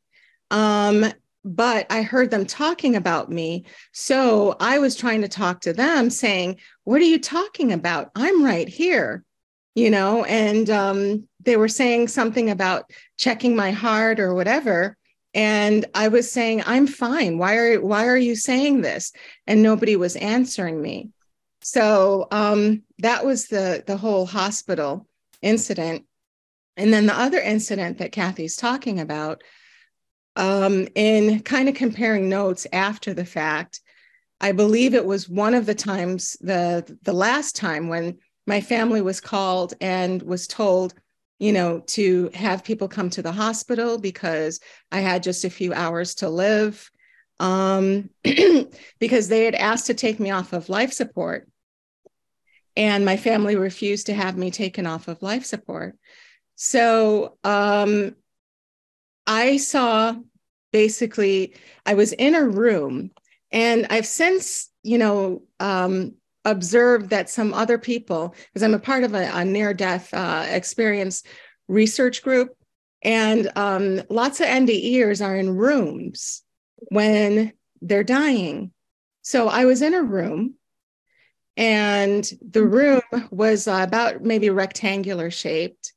[0.51, 1.07] Um,
[1.45, 3.67] but I heard them talking about me.
[3.93, 8.11] So I was trying to talk to them saying, What are you talking about?
[8.15, 9.25] I'm right here,
[9.75, 14.97] you know, and um, they were saying something about checking my heart or whatever
[15.35, 17.39] and i was saying i'm fine.
[17.39, 19.13] Why are why are you saying this?
[19.47, 21.11] And nobody was answering me.
[21.63, 25.07] So um, that was the the whole hospital
[25.43, 26.05] incident.
[26.77, 29.43] And then the other incident that Cathey's talking about
[30.37, 33.81] um, in kind of comparing notes after the fact
[34.41, 39.01] i believe it was one of the times the the last time when my family
[39.01, 40.95] was called and was told
[41.39, 44.61] you know, to have people come to the hospital because
[44.93, 46.91] I had just a few hours to live,
[47.41, 48.11] um,
[48.99, 51.49] because they had asked to take me off of life support.
[52.77, 55.97] And my family refused to have me taken off of life support.
[56.57, 58.17] So um,
[59.27, 60.17] I saw
[60.73, 61.55] basically,
[61.87, 63.11] I was in a room,
[63.53, 66.15] and I've since, you know, um,
[66.45, 70.47] observed that some other people, because I'm a part of a, a near death uh,
[70.49, 71.23] experience
[71.69, 72.57] research group,
[73.03, 76.43] and um, lots of NDEers are in rooms
[76.89, 78.73] when they're dying.
[79.23, 80.55] So I was in a room,
[81.57, 85.93] and the room was uh, about maybe rectangular shaped.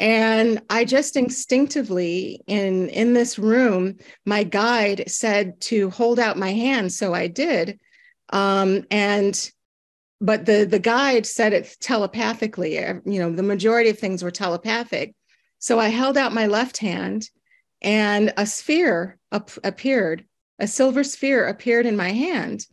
[0.00, 6.52] And I just instinctively in in this room, my guide said to hold out my
[6.52, 7.80] hand, so I did.
[8.30, 9.50] Um, and
[10.20, 15.14] but the the guide said it telepathically you know the majority of things were telepathic.
[15.58, 17.28] So i held out my left hand
[17.82, 20.24] and a sphere ap- appeared
[20.58, 22.66] a silver sphere appeared in my hand.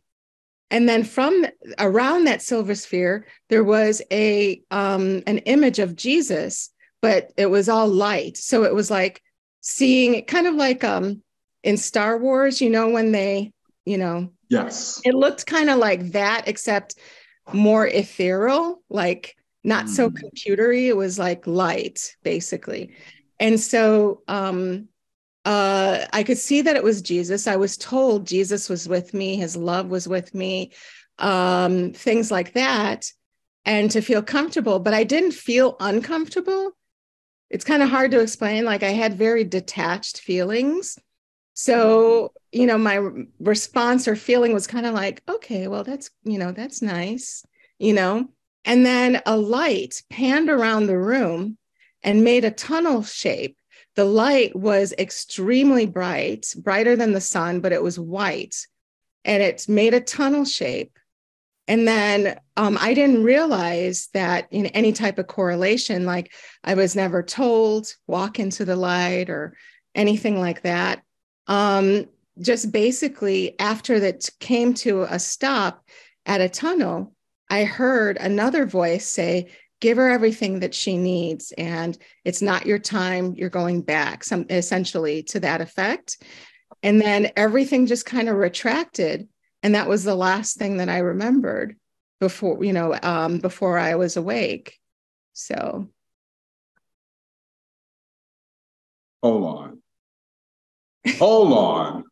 [0.72, 1.46] And then from
[1.78, 7.70] around that silver sphere there was a um, an image of jesus but it was
[7.70, 8.36] all light.
[8.36, 9.22] So it was like
[9.62, 11.22] seeing it kind of like um
[11.64, 13.52] in star wars you know when they
[13.86, 15.02] you know yes.
[15.04, 16.96] it looked kind of like that except
[17.54, 20.18] more ethereal, like not so mm.
[20.22, 20.88] computery.
[20.88, 22.92] It was like light, basically.
[23.40, 24.88] And so um,
[25.44, 27.48] uh, I could see that it was Jesus.
[27.48, 30.72] I was told Jesus was with me, his love was with me,
[31.20, 33.12] um, things like that,
[33.66, 34.80] and to feel comfortable.
[34.80, 36.72] But I didn't feel uncomfortable.
[37.50, 38.66] It's kind of hard to explain.
[38.66, 40.98] Like I had very detached feelings.
[41.56, 43.00] So, you know, my
[43.40, 47.46] response or feeling was kind of like, okay, well, that's, you know, that's nice,
[47.80, 48.28] you know.
[48.66, 51.58] And then a light panned around the room
[52.04, 53.58] and made a tunnel shape.
[53.96, 58.68] The light was extremely bright, brighter than the sun, but it was white.
[59.24, 61.00] And it made a tunnel shape.
[61.70, 66.34] And then um, I didn't realize that in any type of correlation, like
[66.66, 69.56] I was never told walk into the light or
[69.96, 71.02] anything like that
[71.48, 72.06] um,
[72.40, 75.84] just basically after that came to a stop
[76.26, 77.14] at a tunnel,
[77.50, 79.50] I heard another voice say,
[79.82, 83.36] give her everything that she needs and it's not your time.
[83.36, 86.24] You're going back some essentially to that effect.
[86.82, 89.28] And then everything just kind of retracted
[89.64, 91.76] and that was the last thing that i remembered
[92.20, 94.80] before you know um, before i was awake.
[95.34, 95.90] So.
[99.24, 99.82] Hold on
[101.18, 102.04] Hold on.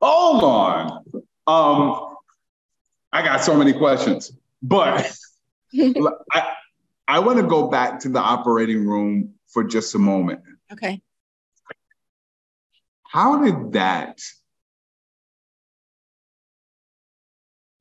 [0.00, 1.04] Hold on.
[1.46, 2.16] Um,
[3.12, 5.12] I got so many questions, but
[5.74, 6.52] I,
[7.06, 10.40] I want to go back to the operating room for just a moment.
[10.72, 11.02] Okay.
[13.04, 14.22] How did that,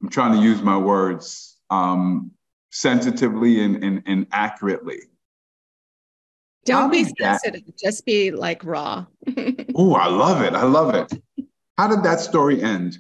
[0.03, 2.31] I'm trying to use my words um,
[2.69, 4.99] sensitively and, and, and accurately.
[6.65, 7.65] Don't be sensitive.
[7.65, 7.77] That...
[7.77, 9.05] Just be like raw.
[9.75, 10.53] oh, I love it.
[10.53, 11.21] I love it.
[11.77, 12.97] How did that story end?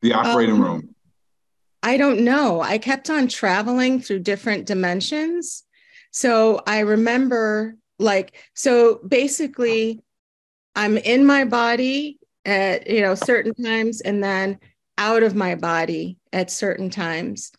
[0.00, 0.94] The operating um, room.
[1.82, 2.60] I don't know.
[2.60, 5.64] I kept on traveling through different dimensions.
[6.10, 10.02] So I remember, like, so basically,
[10.74, 14.58] I'm in my body at, you know, certain times and then
[14.98, 17.52] out of my body at certain times.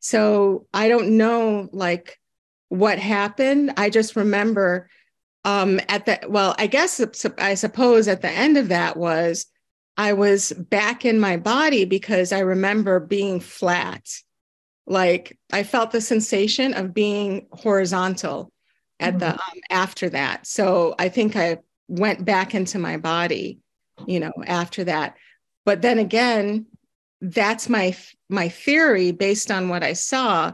[0.00, 2.18] So I don't know, like,
[2.74, 3.72] what happened.
[3.76, 4.88] I just remember
[5.44, 7.00] um, at the, well, I guess,
[7.38, 9.46] I suppose at the end of that was
[9.96, 14.08] I was back in my body because I remember being flat.
[14.86, 18.50] Like I felt the sensation of being horizontal
[19.00, 19.18] at mm-hmm.
[19.20, 20.46] the um, after that.
[20.46, 21.58] So I think I
[21.88, 23.60] went back into my body,
[24.06, 25.16] you know, after that.
[25.64, 26.66] But then again,
[27.20, 27.96] that's my
[28.28, 30.52] my theory based on what I saw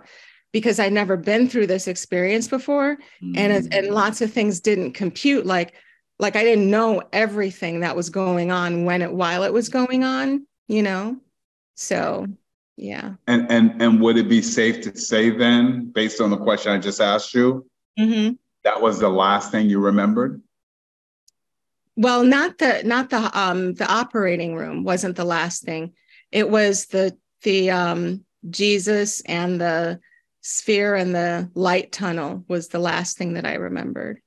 [0.52, 3.36] because I'd never been through this experience before mm-hmm.
[3.36, 5.74] and and lots of things didn't compute like
[6.20, 10.04] like I didn't know everything that was going on when it while it was going
[10.04, 11.16] on, you know.
[11.74, 12.26] So,
[12.76, 13.14] yeah.
[13.26, 16.78] And and and would it be safe to say then based on the question I
[16.78, 17.66] just asked you,
[17.98, 18.34] mm-hmm.
[18.64, 20.42] that was the last thing you remembered?
[21.96, 25.94] Well, not the not the um the operating room wasn't the last thing.
[26.30, 30.00] It was the the um Jesus and the
[30.50, 34.20] sphere and the light tunnel was the last thing that I remembered.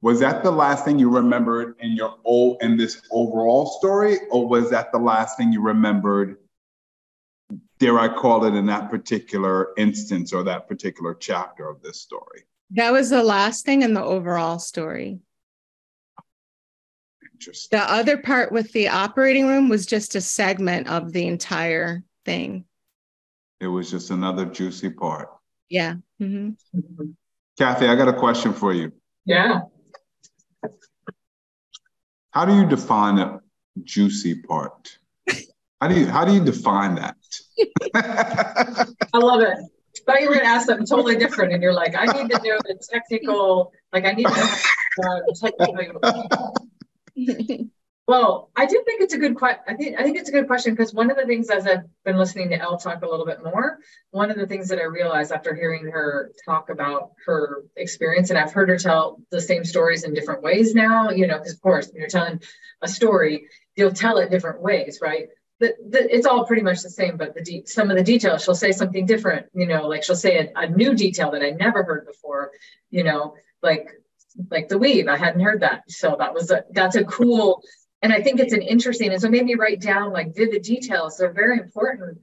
[0.00, 4.48] Was that the last thing you remembered in your old in this overall story, or
[4.48, 6.38] was that the last thing you remembered?
[7.78, 12.42] Dare I call it in that particular instance or that particular chapter of this story?
[12.72, 15.20] That was the last thing in the overall story.
[17.32, 17.78] Interesting.
[17.78, 22.64] The other part with the operating room was just a segment of the entire thing.
[23.62, 25.28] It was just another juicy part.
[25.68, 25.94] Yeah.
[26.20, 26.50] Mm-hmm.
[27.60, 28.90] Cathey, I got a question for you.
[29.24, 29.60] Yeah.
[32.32, 33.40] How do you define a
[33.84, 34.98] juicy part?
[35.80, 37.16] How do you how do you define that?
[39.14, 39.58] I love it.
[40.06, 42.38] Thought you were going to ask something totally different, and you're like, I need to
[42.42, 43.72] know the technical.
[43.92, 44.48] Like, I need to know
[45.04, 46.00] uh, technical.
[48.08, 49.62] Well, I do think it's a good question.
[49.68, 51.84] I think I think it's a good question because one of the things as I've
[52.04, 53.78] been listening to El talk a little bit more,
[54.10, 58.38] one of the things that I realized after hearing her talk about her experience, and
[58.38, 61.62] I've heard her tell the same stories in different ways now, you know, because of
[61.62, 62.42] course when you're telling
[62.82, 63.46] a story,
[63.76, 65.28] you'll tell it different ways, right?
[65.60, 68.42] The, the, it's all pretty much the same, but the de- some of the details
[68.42, 71.50] she'll say something different, you know, like she'll say a, a new detail that I
[71.50, 72.50] never heard before,
[72.90, 73.88] you know, like
[74.50, 75.08] like the weave.
[75.08, 77.62] I hadn't heard that, so that was a that's a cool
[78.02, 81.16] and I think it's an interesting, and so maybe write down like vivid details.
[81.16, 82.18] They're very important.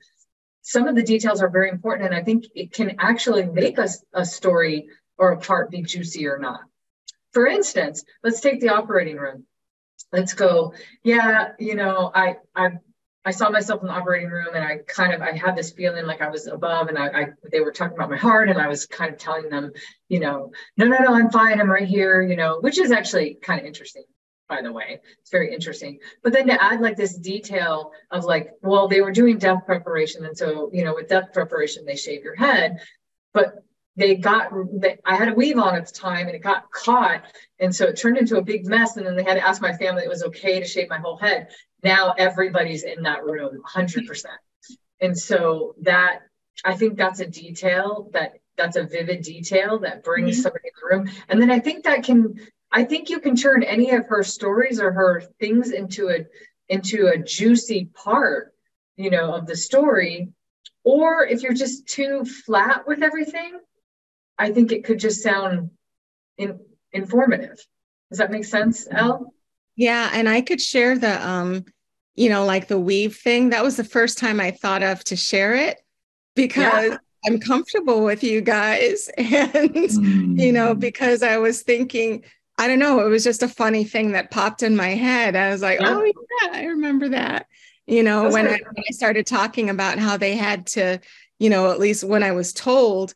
[0.62, 4.04] Some of the details are very important, and I think it can actually make us
[4.14, 6.60] a story or a part be juicy or not.
[7.32, 9.46] For instance, let's take the operating room.
[10.12, 10.74] Let's go.
[11.04, 12.72] Yeah, you know, I I
[13.24, 16.06] I saw myself in the operating room, and I kind of I had this feeling
[16.06, 18.68] like I was above, and I, I they were talking about my heart, and I
[18.68, 19.72] was kind of telling them,
[20.10, 23.36] you know, no, no, no, I'm fine, I'm right here, you know, which is actually
[23.42, 24.04] kind of interesting
[24.50, 25.00] by the way.
[25.22, 26.00] It's very interesting.
[26.24, 30.26] But then to add like this detail of like, well, they were doing death preparation.
[30.26, 32.80] And so, you know, with death preparation, they shave your head.
[33.34, 33.64] But
[33.96, 37.24] they got, they, I had a weave on at the time and it got caught.
[37.60, 38.98] And so it turned into a big mess.
[38.98, 41.18] And then they had to ask my family it was okay to shave my whole
[41.18, 41.50] head.
[41.84, 44.26] Now everybody's in that room 100%.
[45.00, 46.22] And so that,
[46.66, 50.42] I think that's a detail that that's a vivid detail that brings mm-hmm.
[50.42, 51.10] somebody in the room.
[51.30, 52.36] And then I think that can
[52.72, 56.26] I think you can turn any of her stories or her things into a
[56.68, 58.54] into a juicy part,
[58.96, 60.30] you know, of the story.
[60.84, 63.60] Or if you're just too flat with everything,
[64.38, 65.72] I think it could just sound
[66.38, 66.60] in,
[66.94, 67.58] informative.
[68.10, 69.34] Does that make sense, El?
[69.76, 71.66] Yeah, and I could share the um,
[72.16, 73.50] you know, like the weave thing.
[73.50, 75.80] That was the first time I thought of to share it
[76.36, 76.98] because yeah.
[77.26, 79.10] I'm comfortable with you guys.
[79.18, 80.40] And, mm.
[80.40, 80.80] you know, mm.
[80.80, 82.24] because I was thinking,
[82.60, 83.00] I don't know.
[83.00, 85.38] It was just a funny thing that popped in my head.
[85.38, 85.96] I was like, yeah.
[85.96, 87.48] oh, yeah, I remember that.
[87.88, 91.00] You know, when I, when I started talking about how they had to,
[91.40, 93.14] you know, at least when I was told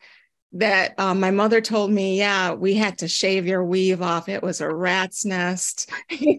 [0.54, 4.30] that um, my mother told me, yeah, we had to shave your weave off.
[4.30, 5.92] It was a rat's nest.
[6.10, 6.38] See,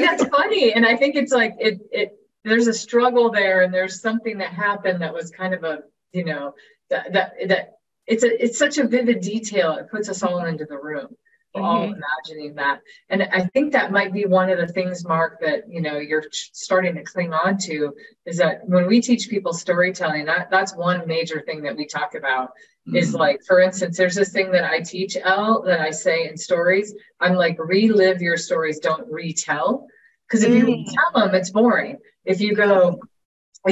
[0.00, 0.72] that's funny.
[0.72, 4.50] And I think it's like it it there's a struggle there and there's something that
[4.50, 6.54] happened that was kind of a, you know,
[6.90, 7.75] that that that
[8.06, 9.72] it's a it's such a vivid detail.
[9.72, 11.16] It puts us all into the room.
[11.54, 11.68] We're mm-hmm.
[11.68, 15.64] all imagining that, and I think that might be one of the things, Marc, that
[15.68, 17.94] you know you're starting to cling on to
[18.26, 22.14] is that when we teach people storytelling, that that's one major thing that we talk
[22.14, 22.50] about.
[22.86, 22.96] Mm-hmm.
[22.96, 26.36] Is like, for instance, there's this thing that I teach El that I say in
[26.36, 26.94] stories.
[27.18, 29.88] I'm like, relive your stories, don't retell.
[30.28, 30.68] Because if mm-hmm.
[30.68, 30.92] you mm.
[30.92, 31.98] tell them, it's boring.
[32.24, 33.00] If you go,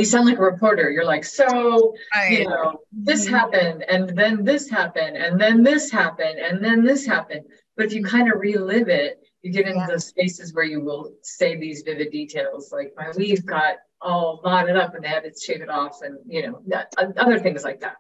[0.01, 0.91] you sound like a reporter.
[0.91, 1.95] You're like, so,
[2.31, 3.35] you know, this mm-hmm.
[3.35, 7.45] happened, and then this happened, and then this happened, and then this happened.
[7.77, 9.87] But if you kind of relive it, You get into yeah.
[9.87, 14.75] those spaces where you will say these vivid details, like my weave got all knotted
[14.75, 17.83] up and they had to shave it off, and you know, that, other things like
[17.83, 17.97] that.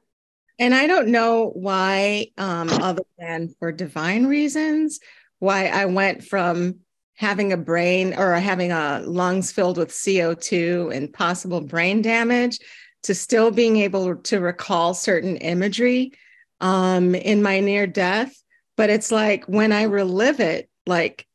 [0.58, 5.00] And I don't know why, um, other than for divine reasons,
[5.38, 6.76] why I went from
[7.16, 12.58] having a brain or having a lungs filled with CO2 and possible brain damage
[13.04, 16.12] to still being able to recall certain imagery
[16.60, 18.34] um, in my near death.
[18.76, 21.26] But it's like when I relive it, like,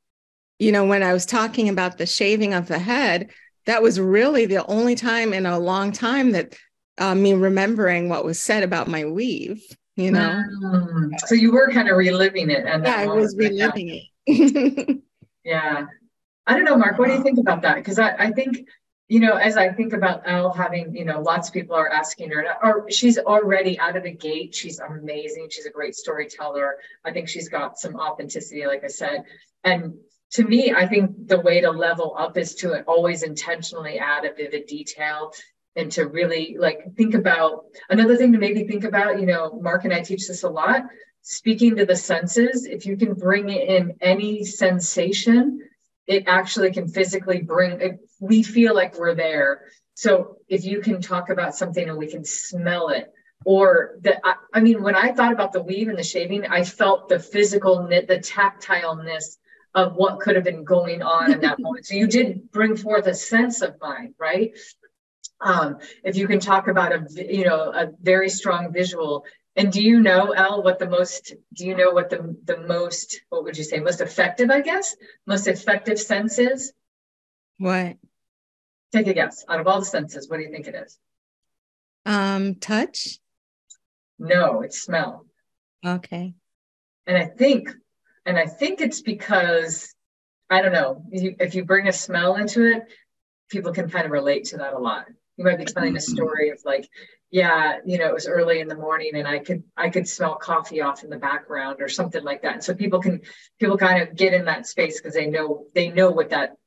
[0.57, 3.29] you know, when I was talking about the shaving of the head,
[3.65, 6.57] that was really the only time in a long time that
[6.97, 9.63] uh, me remembering what was said about my weave,
[9.95, 10.43] you know.
[10.61, 11.11] Mm.
[11.27, 12.65] So you were kind of reliving it.
[12.65, 14.97] And yeah, I was reliving it.
[15.49, 15.85] yeah.
[16.47, 17.75] I don't know, Marc, what do you think about that?
[17.75, 18.67] Because I, I think
[19.09, 22.29] you know, as I think about El having, you know, lots of people are asking
[22.29, 24.53] her, or she's already out of the gate.
[24.53, 25.47] She's amazing.
[25.49, 26.75] She's a great storyteller.
[27.03, 29.23] I think she's got some authenticity, like I said.
[29.63, 29.95] And
[30.33, 34.33] to me, I think the way to level up is to always intentionally add a
[34.33, 35.33] vivid detail
[35.75, 39.85] and to really like think about another thing to maybe think about, you know, Marc
[39.85, 40.83] and I teach this a lot.
[41.31, 45.59] Speaking to the senses, if you can bring in any sensation,
[46.07, 49.61] it actually can physically bring we feel like we're there.
[49.93, 53.13] So if you can talk about something and we can smell it
[53.45, 56.63] or that I, I, mean when i thought about the weave and the shaving i
[56.63, 59.37] felt the physical knit the tactileness
[59.75, 61.85] of what could have been going on in that moment.
[61.85, 64.57] So you did bring forth a sense of mind right?
[65.41, 69.25] Um, if you can talk about a you know a very strong visual
[69.59, 73.19] and do you know, El, what the most, do you know what the, the most,
[73.27, 74.95] what would you say, most effective, I guess,
[75.27, 76.71] most effective sense is?
[77.57, 77.97] What?
[78.93, 79.43] Take a guess.
[79.49, 80.97] Out of all the senses, what do you think it is?
[82.05, 83.19] Um, touch?
[84.17, 85.25] No, it's smell.
[85.85, 86.35] Okay.
[87.05, 87.69] And I think,
[88.25, 89.93] and I think it's because,
[90.49, 92.83] I don't know, if you bring a smell into it,
[93.49, 95.07] people can kind of relate to that a lot.
[95.35, 96.15] You might be telling a mm-hmm.
[96.15, 96.89] story of like,
[97.31, 100.35] yeah, you know, it was early in the morning and I could I could smell
[100.35, 102.53] coffee off in the background or something like that.
[102.53, 103.21] And so people can
[103.59, 106.57] people kind of get in that space because they know they know what that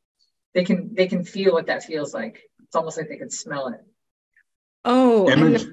[0.55, 2.43] they can they can feel what that feels like.
[2.63, 3.81] It's almost like they can smell it.
[4.85, 5.65] Oh, Image.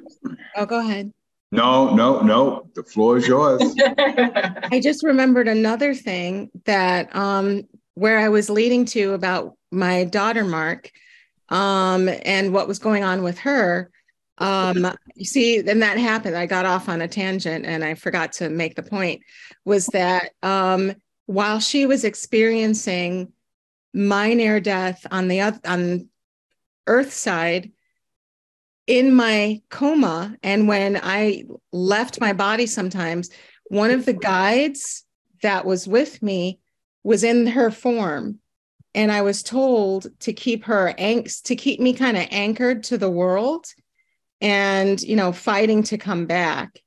[0.55, 1.11] oh, go ahead.
[1.51, 2.69] No, no, no.
[2.75, 3.61] The floor is yours.
[3.79, 10.43] I just remembered another thing that um where I was leading to about my daughter
[10.43, 10.89] Marc
[11.49, 13.91] um and what was going on with her
[14.39, 16.35] um, you see, then that happened.
[16.35, 19.21] I got off on a tangent and I forgot to make the point
[19.65, 20.93] was that um,
[21.25, 23.33] while she was experiencing
[23.93, 26.09] my near death on the on
[26.87, 27.71] Earth side,
[28.87, 33.29] in my coma, and when I left my body, sometimes
[33.65, 35.05] one of the guides
[35.43, 36.59] that was with me
[37.03, 38.39] was in her form
[38.95, 42.97] and i was told to keep her angst to keep me kind of anchored to
[42.97, 43.65] the world
[44.41, 46.81] and you know fighting to come back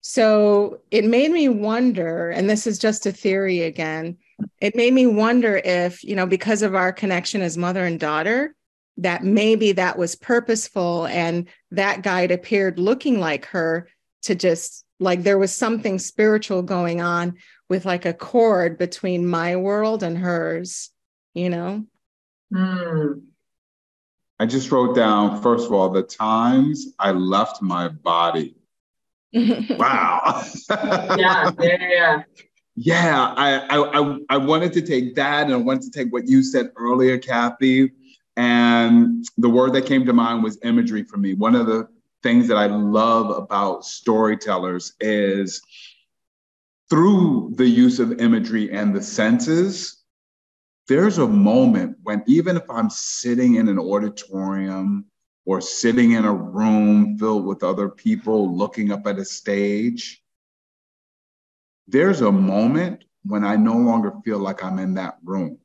[0.00, 4.16] so it made me wonder and this is just a theory again
[4.60, 8.54] it made me wonder if you know because of our connection as mother and daughter
[8.98, 13.88] that maybe that was purposeful and that guide appeared looking like her
[14.22, 17.34] to just like there was something spiritual going on
[17.68, 20.90] with like a cord between my world and hers
[21.34, 21.84] you know
[22.52, 23.20] mm.
[24.38, 28.54] I just wrote down, first of all, the times I left my body.
[29.34, 30.44] wow.
[30.70, 32.22] yeah, yeah, yeah.
[32.78, 36.42] Yeah, I, I, I wanted to take that and I wanted to take what you
[36.42, 37.90] said earlier, Cathey.
[38.36, 41.32] And the word that came to mind was imagery for me.
[41.32, 41.88] One of the
[42.22, 45.62] things that I love about storytellers is
[46.90, 50.02] through the use of imagery and the senses,
[50.88, 55.06] there's a moment when even if I'm sitting in an auditorium
[55.44, 60.22] or sitting in a room filled with other people looking up at a stage,
[61.88, 65.58] there's a moment when I no longer feel like I'm in that room.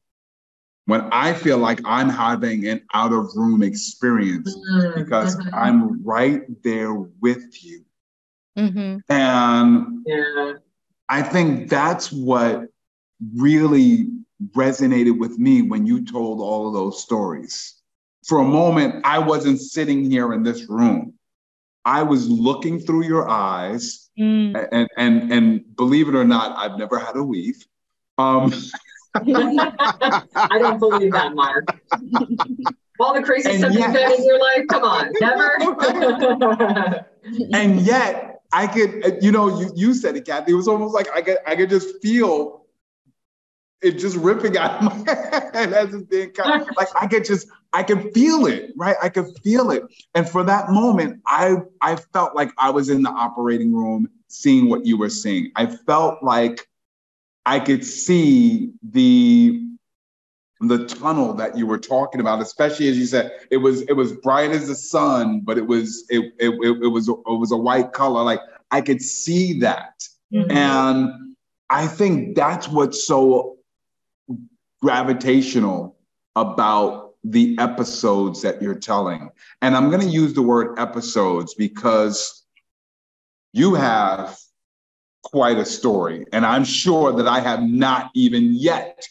[0.86, 5.00] When I feel like I'm having an out of room experience mm-hmm.
[5.00, 5.54] because mm-hmm.
[5.54, 7.86] I'm right there with you.
[8.58, 8.98] Mm-hmm.
[9.10, 10.54] And yeah.
[11.08, 12.66] I think that's what
[13.36, 14.08] really
[14.50, 17.76] resonated with me when you told all of those stories.
[18.26, 21.14] For a moment, I wasn't sitting here in this room.
[21.86, 24.68] I was looking through your eyes, mm.
[24.72, 27.66] and and and believe it or not, I've never had a weave.
[28.20, 28.54] Um,
[29.16, 31.66] I don't believe that, Marc.
[33.00, 35.58] All the crazy stuff you've done in your life, come on, never.
[37.52, 40.50] and yet, I could, you know, you you said it, Cathey.
[40.50, 42.61] It was almost like I could I could just feel
[43.82, 45.14] it just ripping out of my
[45.54, 46.68] head as it's being cut.
[46.78, 48.96] Like I could just, I can feel it, right?
[49.02, 49.84] I could feel it.
[50.14, 54.70] And for that moment, I I felt like I was in the operating room seeing
[54.70, 55.52] what you were seeing.
[55.56, 56.68] I felt like
[57.46, 59.68] I could see the
[60.60, 64.14] the tunnel that you were talking about, especially as you said, it was it was
[64.14, 67.58] bright as the sun, but it was it it, it, it was it was a
[67.58, 68.24] white color.
[68.24, 70.52] Like I could see that, mm-hmm.
[70.52, 71.36] and
[71.70, 73.58] I think that's what's so
[74.82, 75.98] gravitational
[76.36, 79.30] about the episodes that you're telling.
[79.62, 82.44] And I'm going to use the word episodes because
[83.54, 84.38] you have
[85.24, 86.26] quite a story.
[86.34, 89.08] And I'm sure that I have not even yet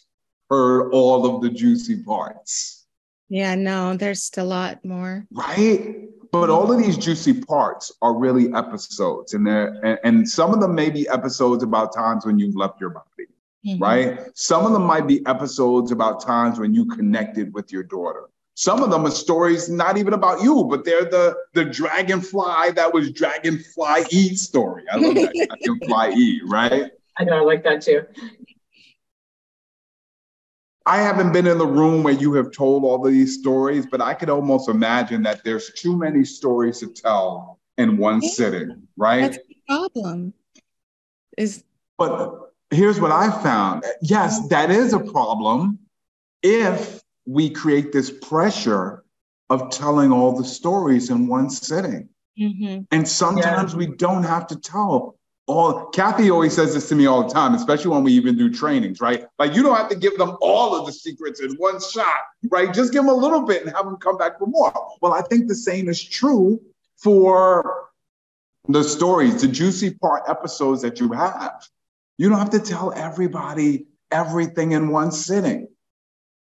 [0.49, 2.87] heard all of the juicy parts.
[3.29, 5.25] Yeah, no, there's still a lot more.
[5.31, 6.09] Right?
[6.33, 10.61] But all of these juicy parts are really episodes, and there and, and some of
[10.61, 13.27] them may be episodes about times when you've left your body,
[13.67, 13.83] mm-hmm.
[13.83, 14.21] right?
[14.35, 18.29] Some of them might be episodes about times when you connected with your daughter.
[18.55, 22.93] Some of them are stories not even about you, but they're the the dragonfly that
[22.93, 24.85] was dragonfly E story.
[24.93, 25.33] I love that
[25.65, 26.91] dragonfly E, right?
[27.19, 28.03] I know, I like that too.
[30.87, 34.15] I haven't been in the room where you have told all these stories, but I
[34.15, 38.31] could almost imagine that there's too many stories to tell in one yeah.
[38.31, 39.21] sitting, right?
[39.21, 40.35] That's the problem.
[41.39, 41.65] Is
[41.97, 43.85] but here's what I found.
[44.03, 45.79] Yes, that is a problem
[46.43, 49.05] if we create this pressure
[49.49, 52.09] of telling all the stories in one sitting.
[52.39, 52.83] Mm-hmm.
[52.91, 53.79] And sometimes yeah.
[53.79, 55.17] we don't have to tell
[55.51, 58.51] all Cathey always says this to me all the time, especially when we even do
[58.51, 59.27] trainings, right?
[59.39, 62.19] Like you don't have to give them all of the secrets in one shot,
[62.51, 62.73] right?
[62.73, 64.73] Just give them a little bit and have them come back for more.
[65.01, 66.61] Well, I think the same is true
[66.97, 67.89] for
[68.69, 71.67] the stories, the juicy part episodes that you have.
[72.21, 75.69] You don't have to tell everybody everything in one sitting.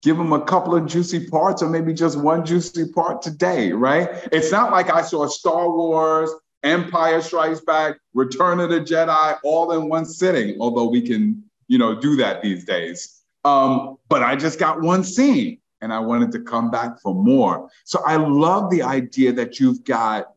[0.03, 4.09] Give them a couple of juicy parts or maybe just one juicy part today, right?
[4.33, 6.31] It's not like I saw Star Wars
[6.63, 10.57] Empire Strikes Back, Return of the Jedi, all in one sitting.
[10.61, 13.21] Although we can, you know, do that these days.
[13.45, 17.69] Um, but I just got one scene, and I wanted to come back for more.
[17.85, 20.29] So I love the idea that you've got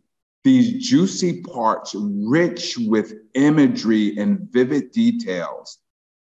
[0.43, 5.79] these juicy parts, rich with imagery and vivid details.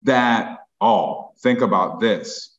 [0.02, 2.56] That oh, think about this.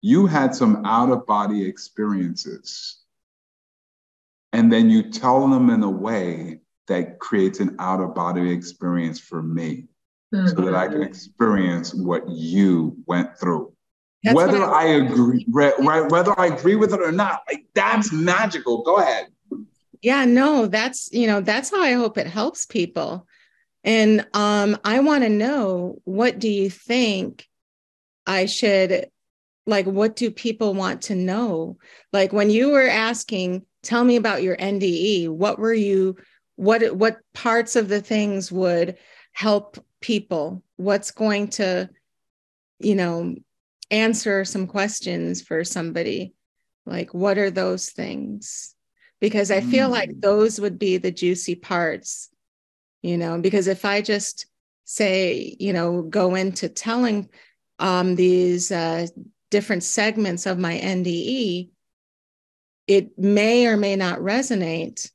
[0.00, 2.98] You had some out of body experiences
[4.52, 9.20] and then you tell them in a way that creates an out of body experience
[9.20, 9.84] for me
[10.34, 10.48] mm-hmm.
[10.48, 11.02] so that I can mm-hmm.
[11.02, 13.72] experience what you went through.
[14.24, 15.78] That's whether I, I, agree, right,
[16.10, 18.82] whether I agree with it or not, like that's magical.
[18.82, 19.28] Go ahead.
[20.02, 23.26] Yeah, no, that's you know that's how I hope it helps people,
[23.84, 27.46] and um, I want to know what do you think
[28.26, 29.06] I should
[29.66, 29.86] like?
[29.86, 31.78] What do people want to know?
[32.12, 35.28] Like when you were asking, tell me about your NDE.
[35.28, 36.16] What were you
[36.58, 38.96] what what parts of the things would
[39.32, 41.88] help people what's going to
[42.80, 43.36] you know
[43.92, 46.34] answer some questions for somebody
[46.84, 48.74] like what are those things
[49.20, 49.92] because i feel mm.
[49.92, 52.30] like those would be the juicy parts
[53.02, 54.46] you know because if i just
[54.84, 57.28] say you know go into telling
[57.80, 59.06] um, these uh,
[59.50, 61.70] different segments of my nde
[62.86, 65.10] it may or may not resonate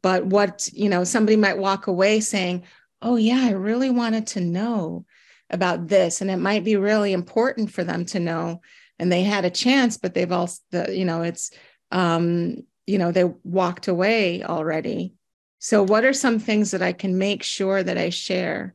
[0.00, 2.64] but what you know somebody might walk away saying
[3.02, 5.04] oh yeah i really wanted to know
[5.50, 8.60] about this and it might be really important for them to know
[8.98, 11.50] and they had a chance but they've also you know it's
[11.90, 15.14] um you know they walked away already
[15.58, 18.74] so what are some things that i can make sure that i share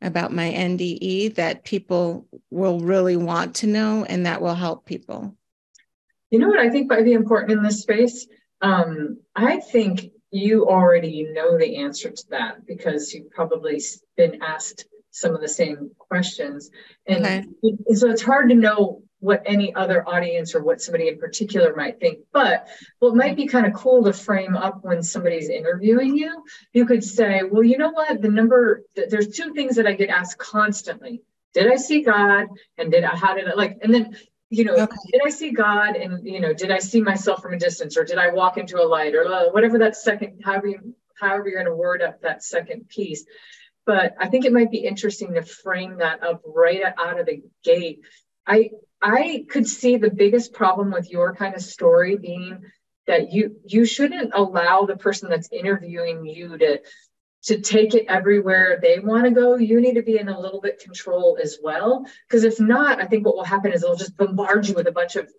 [0.00, 5.36] about my nde that people will really want to know and that will help people
[6.30, 8.26] you know what i think might be important in this space
[8.60, 13.80] um, i think you already know the answer to that because you've probably
[14.16, 16.70] been asked some of the same questions.
[17.06, 17.44] And okay.
[17.94, 21.98] so it's hard to know what any other audience or what somebody in particular might
[21.98, 22.20] think.
[22.32, 22.68] But
[23.00, 27.02] what might be kind of cool to frame up when somebody's interviewing you, you could
[27.02, 28.22] say, well, you know what?
[28.22, 31.22] The number, there's two things that I get asked constantly.
[31.54, 32.46] Did I see God?
[32.76, 34.16] And did I, how did I like, and then
[34.50, 34.96] you know, okay.
[35.12, 38.04] did I see God and, you know, did I see myself from a distance or
[38.04, 41.62] did I walk into a light or uh, whatever that second, however, you, however you're
[41.62, 43.26] going to word up that second piece.
[43.84, 47.42] But I think it might be interesting to frame that up right out of the
[47.62, 48.00] gate.
[48.46, 52.64] I, I could see the biggest problem with your kind of story being
[53.06, 56.80] that you you shouldn't allow the person that's interviewing you to
[57.44, 60.60] to take it everywhere they want to go, you need to be in a little
[60.60, 62.04] bit control as well.
[62.26, 64.92] Because if not, I think what will happen is they'll just bombard you with a
[64.92, 65.32] bunch of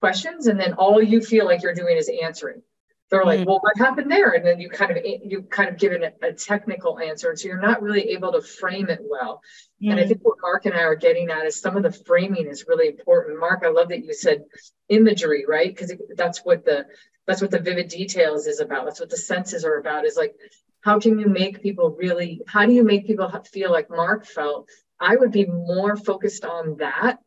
[0.00, 2.62] questions, and then all you feel like you're doing is answering.
[3.10, 3.48] They're like, mm-hmm.
[3.48, 4.32] well, what happened there?
[4.32, 7.38] And then you kind of you kind of give it a, a technical answer, And
[7.38, 9.40] so you're not really able to frame it well.
[9.82, 9.92] Mm-hmm.
[9.92, 12.46] And I think what Marc and I are getting at is some of the framing
[12.46, 13.40] is really important.
[13.40, 14.44] Marc, I love that you said
[14.90, 15.74] imagery, right?
[15.74, 16.86] Because that's what the
[17.26, 18.84] that's what the vivid details is about.
[18.84, 20.04] That's what the senses are about.
[20.04, 20.34] Is like
[20.80, 24.68] how can you make people really how do you make people feel like Marc felt
[25.00, 27.18] i would be more focused on that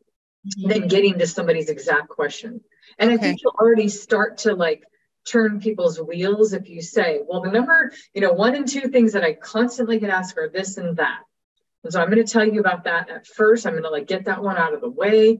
[0.46, 0.68] mm-hmm.
[0.68, 2.60] than getting to somebody's exact question
[2.98, 3.18] and okay.
[3.18, 4.82] i think you'll already start to like
[5.26, 9.12] turn people's wheels if you say well the number you know one and two things
[9.12, 11.20] that i constantly get asked are this and that
[11.84, 14.06] and so i'm going to tell you about that at first i'm going to like
[14.06, 15.38] get that one out of the way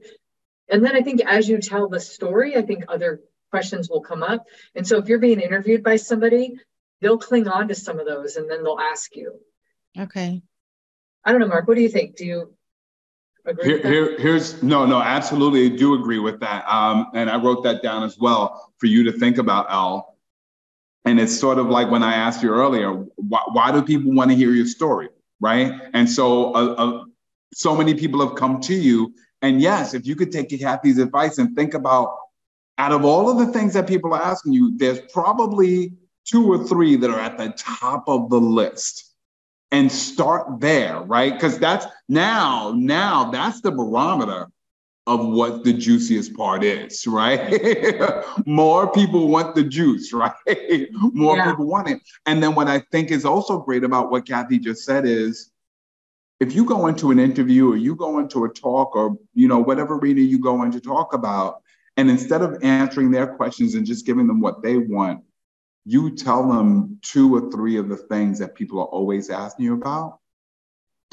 [0.69, 3.21] and then i think as you tell the story i think other
[3.51, 6.55] questions will come up and so if you're being interviewed by somebody
[7.03, 9.39] they'll cling on to some of those and then they'll ask you.
[9.99, 10.41] Okay.
[11.23, 11.67] I don't know, Marc.
[11.67, 12.15] What do you think?
[12.15, 12.55] Do you?
[13.61, 15.65] Here, here, here's no, no, absolutely.
[15.65, 16.65] I do agree with that.
[16.65, 20.15] Um, and I wrote that down as well for you to think about, El.
[21.05, 24.31] And it's sort of like when I asked you earlier, why, why do people want
[24.31, 25.09] to hear your story,
[25.41, 25.73] right?
[25.93, 27.03] And so, uh, uh,
[27.53, 29.13] so many people have come to you.
[29.41, 32.17] And yes, if you could take Cathey's advice and think about,
[32.77, 35.91] out of all of the things that people are asking you, there's probably
[36.25, 39.13] two or three that are at the top of the list
[39.73, 41.33] and start there, right?
[41.33, 44.47] Because that's now, now that's the barometer
[45.05, 47.61] of what the juiciest part is, right?
[48.45, 50.33] More people want the juice, right?
[50.91, 51.51] More yeah.
[51.51, 51.99] people want it.
[52.25, 55.51] And then what I think is also great about what Cathey just said is
[56.39, 59.59] if you go into an interview or you go into a talk or you know
[59.59, 61.61] whatever arena you go in to talk about
[61.95, 65.23] and instead of answering their questions and just giving them what they want
[65.85, 69.73] you tell them two or three of the things that people are always asking you
[69.73, 70.19] about,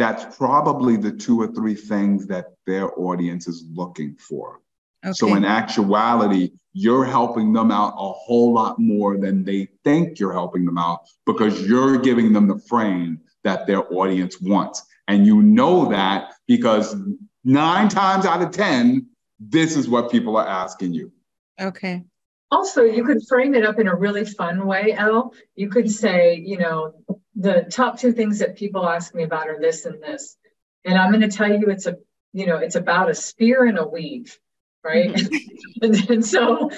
[0.00, 4.60] that's probably the two or three things that their audience is looking for.
[5.04, 5.12] Okay.
[5.12, 10.32] So, in actuality, you're helping them out a whole lot more than they think you're
[10.32, 14.84] helping them out because you're giving them the frame that their audience wants.
[15.06, 16.96] And you know that because
[17.44, 19.06] nine times out of 10,
[19.38, 21.12] this is what people are asking you.
[21.60, 22.04] Okay.
[22.50, 25.32] Also, you could frame it up in a really fun way, El.
[25.54, 26.94] You could say, you know,
[27.36, 30.36] the top two things that people ask me about are this and this.
[30.84, 31.96] And I'm going to tell you it's a,
[32.32, 34.38] you know, it's about a spear and a weave,
[34.82, 35.10] right?
[35.10, 35.82] Mm-hmm.
[35.82, 36.70] and, then so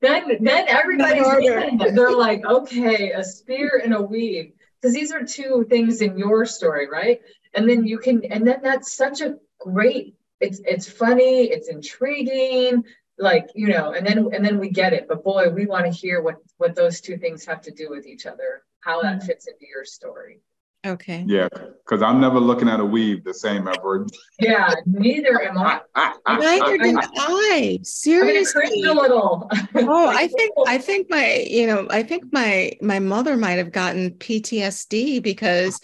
[0.00, 4.52] then then everybody's they're like, okay, a spear and a weave.
[4.80, 7.20] Because these are two things in your story, right?
[7.54, 12.82] And then you can, and then that's such a great, it's it's funny, it's intriguing,
[13.18, 15.90] like you know and then and then we get it but boy we want to
[15.90, 19.26] hear what what those two things have to do with each other how that mm-hmm.
[19.26, 20.40] fits into your story.
[20.84, 21.24] Okay.
[21.28, 21.48] Yeah
[21.92, 24.06] because i'm never looking at a weave the same ever
[24.38, 25.80] yeah neither am i.
[26.28, 28.84] Neither did i seriously.
[28.86, 29.48] I a little.
[29.74, 33.72] Oh i think i think my you know i think my my mother might have
[33.72, 35.80] gotten ptsd because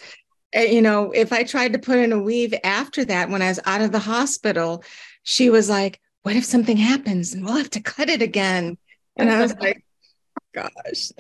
[0.53, 3.49] eh, you know if i tried to put in a weave after that when i
[3.49, 4.83] was out of the hospital
[5.23, 8.77] she was like what if something happens and we'll have to cut it again?
[9.17, 9.83] And I was like,
[10.55, 11.11] gosh.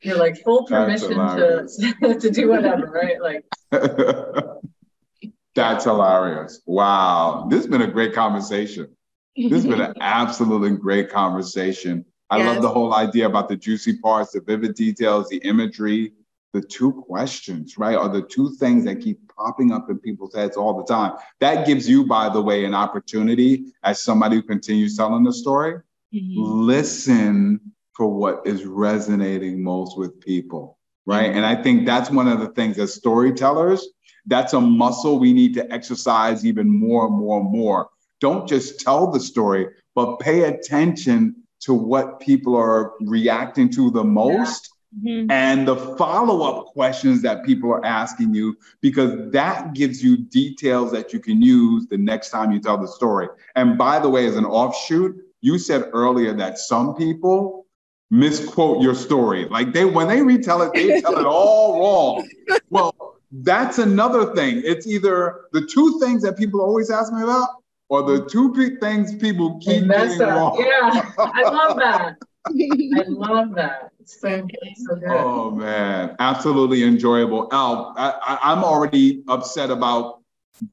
[0.00, 3.20] You're like full permission to, to do whatever, right?
[3.20, 3.44] Like
[5.56, 6.60] that's hilarious.
[6.64, 7.48] Wow.
[7.50, 8.86] This has been a great conversation.
[9.34, 12.04] This has been an absolutely great conversation.
[12.30, 12.46] I yes.
[12.46, 16.12] love the whole idea about the juicy parts, the vivid details, the imagery,
[16.54, 20.56] the two questions, right, are the two things that keep popping up in people's heads
[20.56, 21.12] all the time.
[21.40, 25.80] That gives you, by the way, an opportunity as somebody who continues telling the story,
[26.14, 26.32] mm-hmm.
[26.36, 27.60] listen
[27.92, 31.26] for what is resonating most with people, right?
[31.26, 31.38] Mm-hmm.
[31.38, 33.88] And I think that's one of the things as storytellers,
[34.26, 37.88] that's a muscle we need to exercise even more and more and more.
[38.20, 44.04] Don't just tell the story, but pay attention to what people are reacting to the
[44.04, 44.70] most
[45.02, 45.28] Mm-hmm.
[45.30, 50.92] and the follow up questions that people are asking you, because that gives you details
[50.92, 53.26] that you can use the next time you tell the story.
[53.56, 57.66] And by the way, as an offshoot, you said earlier that some people
[58.10, 59.46] misquote your story.
[59.46, 61.80] Like they, when they retell it, they tell it all
[62.48, 62.58] wrong.
[62.70, 64.62] Well, that's another thing.
[64.64, 67.48] It's either the two things that people always ask me about
[67.88, 70.56] or the two big things people keep getting wrong.
[70.58, 72.16] Yeah, I love that.
[72.46, 73.90] I love that.
[74.06, 75.00] So.
[75.08, 77.48] Oh man, absolutely enjoyable.
[77.52, 80.20] El, I, am already upset about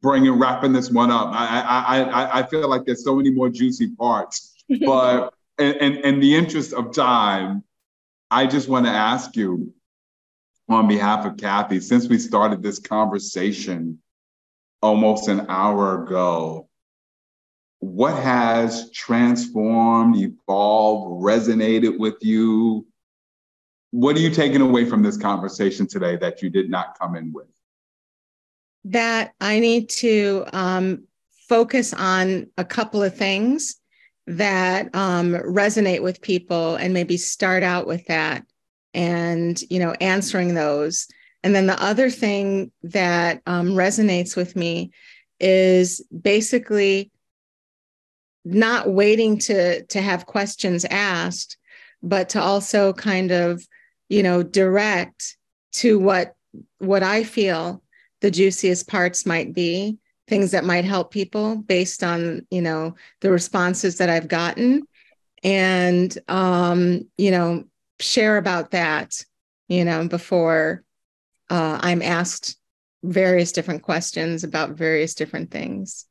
[0.01, 1.29] bringing wrapping this one up.
[1.31, 4.53] I, I, I, I feel like there's so many more juicy parts,
[4.85, 7.63] but in, in, in the interest of time,
[8.29, 9.73] I just want to ask you,
[10.69, 13.99] on behalf of Cathey, since we started this conversation
[14.81, 16.69] almost an hour ago,
[17.79, 22.85] what has transformed, evolved, resonated with you?
[23.91, 27.31] What are you taking away from this conversation today that you did not come in
[27.31, 27.47] with?
[28.85, 31.03] That I need to um,
[31.47, 33.75] focus on a couple of things
[34.27, 38.45] that um, resonate with people and maybe start out with that
[38.93, 41.07] and you know answering those
[41.43, 44.91] and then the other thing that um, resonates with me
[45.39, 47.09] is basically
[48.43, 51.57] not waiting to to have questions asked
[52.03, 53.65] but to also kind of
[54.11, 55.37] you know direct
[55.71, 56.35] to what
[56.79, 57.81] what i feel
[58.21, 59.97] the juiciest parts might be
[60.27, 64.83] things that might help people based on you know the responses that i've gotten
[65.43, 67.63] and um you know
[68.01, 69.23] share about that,
[69.67, 70.83] you know, before
[71.49, 72.57] uh, I'm asked
[73.03, 76.05] various different questions about various different things.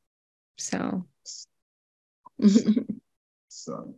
[0.57, 1.05] So.
[3.49, 3.95] so,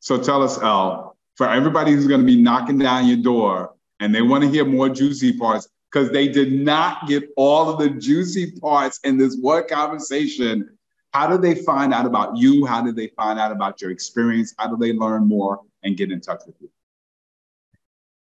[0.00, 4.14] so tell us, El, for everybody who's going to be knocking down your door and
[4.14, 7.88] they want to hear more juicy parts, because they did not get all of the
[7.88, 10.68] juicy parts in this one conversation.
[11.12, 12.66] How do they find out about you?
[12.66, 14.52] How do they find out about your experience?
[14.58, 16.68] How do they learn more and get in touch with you?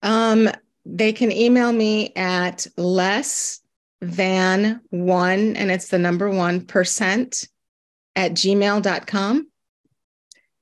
[0.03, 0.49] Um,
[0.85, 3.61] they can email me at less
[4.01, 7.47] than one, and it's the number one percent
[8.15, 9.47] at gmail.com.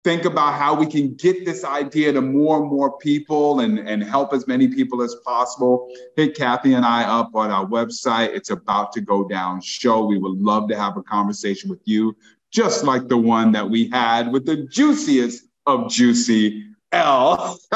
[0.05, 4.05] think about how we can get this idea to more and more people and, and
[4.05, 8.29] help as many people as possible, hit Cathey and I up on our website.
[8.35, 10.05] It's about to go down show.
[10.05, 12.15] We would love to have a conversation with you,
[12.53, 17.59] just like the one that we had with the juiciest of juicy El.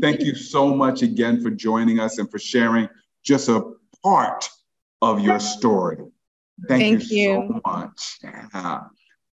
[0.00, 2.88] Thank you so much again for joining us and for sharing
[3.22, 3.62] just a
[4.02, 4.50] part
[5.00, 5.98] of your story.
[6.68, 8.18] Thank, Thank you, you, so much.
[8.24, 8.80] Yeah.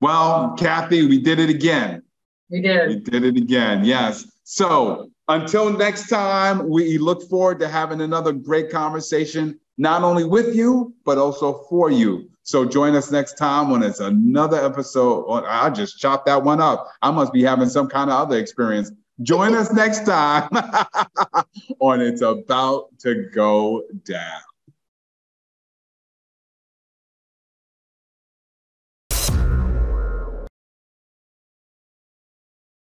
[0.00, 2.02] Well, Cathey, we did it again.
[2.50, 2.88] We did.
[2.88, 3.84] We did it again.
[3.84, 4.30] Yes.
[4.44, 10.54] So until next time, we look forward to having another great conversation, not only with
[10.54, 12.30] you, but also for you.
[12.42, 15.26] So join us next time when it's another episode.
[15.28, 16.88] Oh, I just chopped that one up.
[17.02, 18.90] I must be having some kind of other experience.
[19.20, 20.48] Join us next time
[21.80, 24.40] on It's About to Go Down.